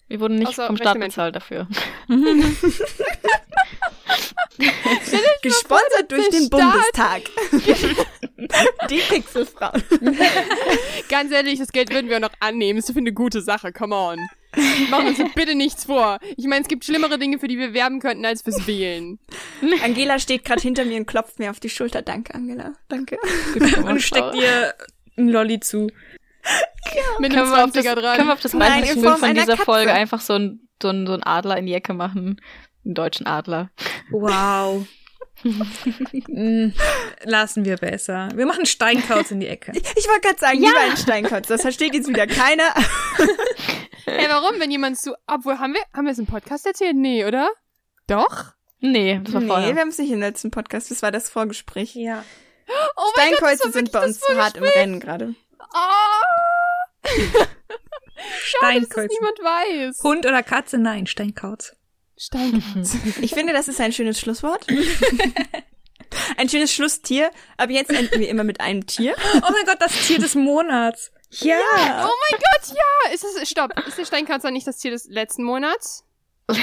[0.07, 1.67] Wir wurden nicht Außer vom Staat bezahlt dafür.
[5.41, 6.49] Gesponsert durch den Staat.
[6.49, 7.21] Bundestag.
[8.89, 9.83] Die Pixelfrauen.
[11.09, 12.79] Ganz ehrlich, das Geld würden wir auch noch annehmen.
[12.79, 14.19] Ist für eine gute Sache, come on.
[14.89, 16.19] Machen wir uns bitte nichts vor.
[16.35, 19.19] Ich meine, es gibt schlimmere Dinge, für die wir werben könnten, als fürs Wählen.
[19.83, 22.01] Angela steht gerade hinter mir und klopft mir auf die Schulter.
[22.01, 22.73] Danke, Angela.
[22.89, 23.17] Danke.
[23.85, 24.73] Und steckt ihr
[25.17, 25.89] ein Lolli zu.
[27.19, 28.15] Mit Können einem wir, auf das, 20er dran.
[28.17, 29.65] können wir auf das Form von dieser Katze.
[29.65, 32.41] Folge einfach so einen so ein, so ein Adler in die Ecke machen?
[32.83, 33.69] Einen deutschen Adler.
[34.11, 34.85] Wow.
[35.43, 36.71] Mm,
[37.23, 38.29] Lassen wir besser.
[38.35, 39.71] Wir machen Steinkauz in die Ecke.
[39.73, 41.47] Ich wollte gerade sagen, lieber ein Steinkotz.
[41.47, 42.71] Das versteht jetzt wieder keiner.
[44.05, 45.15] Hey, warum, wenn jemand zu...
[45.27, 46.95] Obwohl, haben wir, haben wir es im Podcast erzählt?
[46.95, 47.49] Nee, oder?
[48.07, 48.53] Doch?
[48.79, 49.75] Nee, das war Nee, vorher.
[49.75, 50.89] wir haben es nicht im letzten Podcast.
[50.91, 51.95] Das war das Vorgespräch.
[51.95, 52.23] Ja.
[52.67, 52.73] Oh
[53.15, 55.35] mein Gott, das Steinkreuze war sind bei uns hart im Rennen gerade.
[55.59, 57.05] Oh.
[58.43, 60.03] Schade, dass das niemand weiß.
[60.03, 60.77] Hund oder Katze?
[60.77, 61.75] Nein, Steinkauz.
[62.17, 62.95] Steinkauz.
[63.21, 64.65] Ich finde, das ist ein schönes Schlusswort.
[66.37, 67.31] ein schönes Schlusstier.
[67.57, 69.15] Aber jetzt enden wir immer mit einem Tier.
[69.37, 71.11] Oh mein Gott, das Tier des Monats.
[71.31, 71.55] Ja.
[72.05, 73.13] Oh mein Gott, ja!
[73.13, 76.05] Ist es, stopp, ist der Steinkauz dann nicht das Tier des letzten Monats?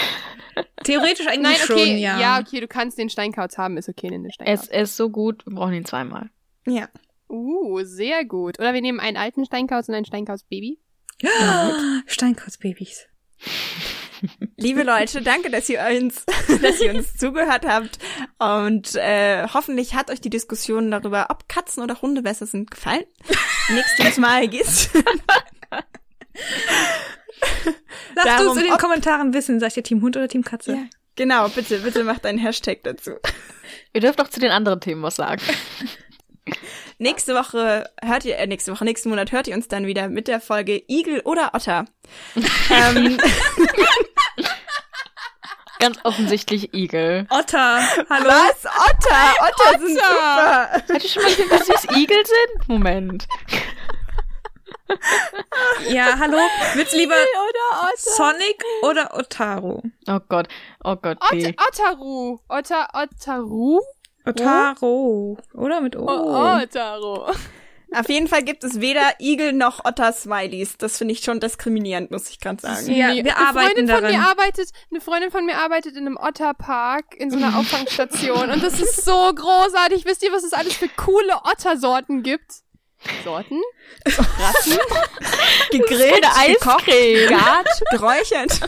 [0.85, 2.21] Theoretisch eigentlich Nein, okay, schon, ja.
[2.21, 4.65] ja, okay, du kannst den Steinkauz haben, ist okay, nimm den Steinkauz.
[4.65, 6.31] Es, er ist so gut, wir brauchen ihn zweimal.
[6.67, 6.89] Ja.
[7.29, 8.59] Uh, sehr gut.
[8.59, 10.79] Oder wir nehmen einen alten Steinkauz und ein Steinkauz-Baby.
[12.07, 13.07] Steinkauzbabys.
[14.57, 16.25] Liebe Leute, danke, dass ihr uns,
[16.63, 17.99] dass ihr uns zugehört habt.
[18.39, 23.05] Und äh, hoffentlich hat euch die Diskussion darüber, ob Katzen oder Hunde besser sind, gefallen.
[23.69, 24.91] Nächstes Mal geht's.
[28.15, 30.73] Lasst uns in den ob- Kommentaren wissen, seid ihr Team Hund oder Team Katze?
[30.73, 30.83] Ja.
[31.17, 33.13] Genau, bitte, bitte macht einen Hashtag dazu.
[33.93, 35.43] Ihr dürft auch zu den anderen Themen was sagen.
[36.99, 40.27] Nächste Woche hört ihr, äh, nächste Woche, nächsten Monat hört ihr uns dann wieder mit
[40.29, 41.85] der Folge Igel oder Otter.
[42.71, 43.19] ähm,
[45.79, 47.27] Ganz offensichtlich Igel.
[47.31, 47.81] Otter,
[48.11, 48.27] hallo.
[48.29, 48.65] was?
[48.67, 49.35] Otter?
[49.41, 50.69] Otter, sind super.
[50.73, 52.69] Habt ihr schon mal gesehen, was süß Igel sind?
[52.69, 53.29] Moment.
[55.89, 56.39] Ja, hallo.
[56.75, 57.97] Willst du lieber Oder Otter.
[57.97, 59.83] Sonic oder Otaro?
[60.09, 60.49] Oh Gott.
[60.83, 61.55] Oh Gott, Ot B.
[61.57, 62.39] Ottaru.
[62.49, 63.81] Otter, Ottaru?
[64.29, 65.39] Otaro.
[65.55, 66.07] Oder mit O.
[66.07, 67.33] Oh, Ottaru.
[67.91, 70.77] Auf jeden Fall gibt es weder Igel noch Otter-Smileys.
[70.77, 72.91] Das finde ich schon diskriminierend, muss ich gerade sagen.
[72.93, 74.13] Ja, wir eine arbeiten Freundin von daran.
[74.13, 78.63] mir arbeitet, eine Freundin von mir arbeitet in einem Otterpark in so einer Auffangstation und
[78.63, 80.05] das ist so großartig.
[80.05, 82.57] Wisst ihr, was es alles für coole Ottersorten gibt?
[83.25, 83.61] Sorten?
[84.05, 84.77] Rassen?
[85.71, 87.29] Gegrillt, gekocht, Eiscreme.
[87.29, 88.61] gegart, geräuchert.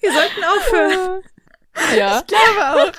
[0.00, 1.22] Wir sollten aufhören.
[1.96, 2.22] Ja.
[2.26, 2.92] glaube auch.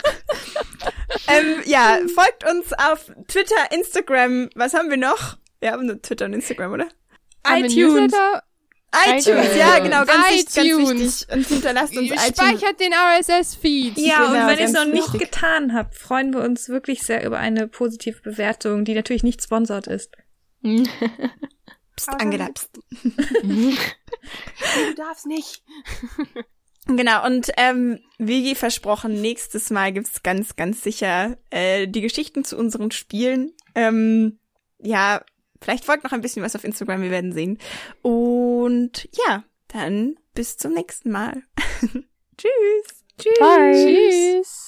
[1.27, 4.49] ähm, ja, folgt uns auf Twitter, Instagram.
[4.55, 5.37] Was haben wir noch?
[5.59, 6.87] Wir haben nur Twitter und Instagram, oder?
[7.45, 8.13] Haben iTunes.
[8.13, 9.57] ITunes, iTunes.
[9.57, 10.89] ja, genau, ganz, wichtig, ganz iTunes.
[11.21, 11.35] wichtig.
[11.35, 12.27] Und hinterlasst uns iTunes.
[12.27, 13.97] Speichert den RSS-Feed.
[13.97, 15.31] Ja, Genau, und wenn ihr es noch nicht wichtig.
[15.31, 19.87] getan habt, freuen wir uns wirklich sehr über eine positive Bewertung, die natürlich nicht sponsert
[19.87, 20.11] ist.
[21.95, 22.71] Psst, Angela, psst.
[23.43, 25.63] Du darfst nicht.
[26.87, 32.57] Genau, und ähm, wie versprochen, nächstes Mal gibt's ganz, ganz sicher äh, die Geschichten zu
[32.57, 33.53] unseren Spielen.
[33.73, 34.37] Ähm,
[34.79, 35.23] ja,
[35.61, 37.57] vielleicht folgt noch ein bisschen was auf Instagram, wir werden sehen.
[38.03, 41.41] Und ja, dann bis zum nächsten Mal.
[42.37, 43.03] Tschüss.
[43.17, 43.39] Tschüss.
[43.39, 43.73] Bye.
[43.73, 44.64] Tschüss.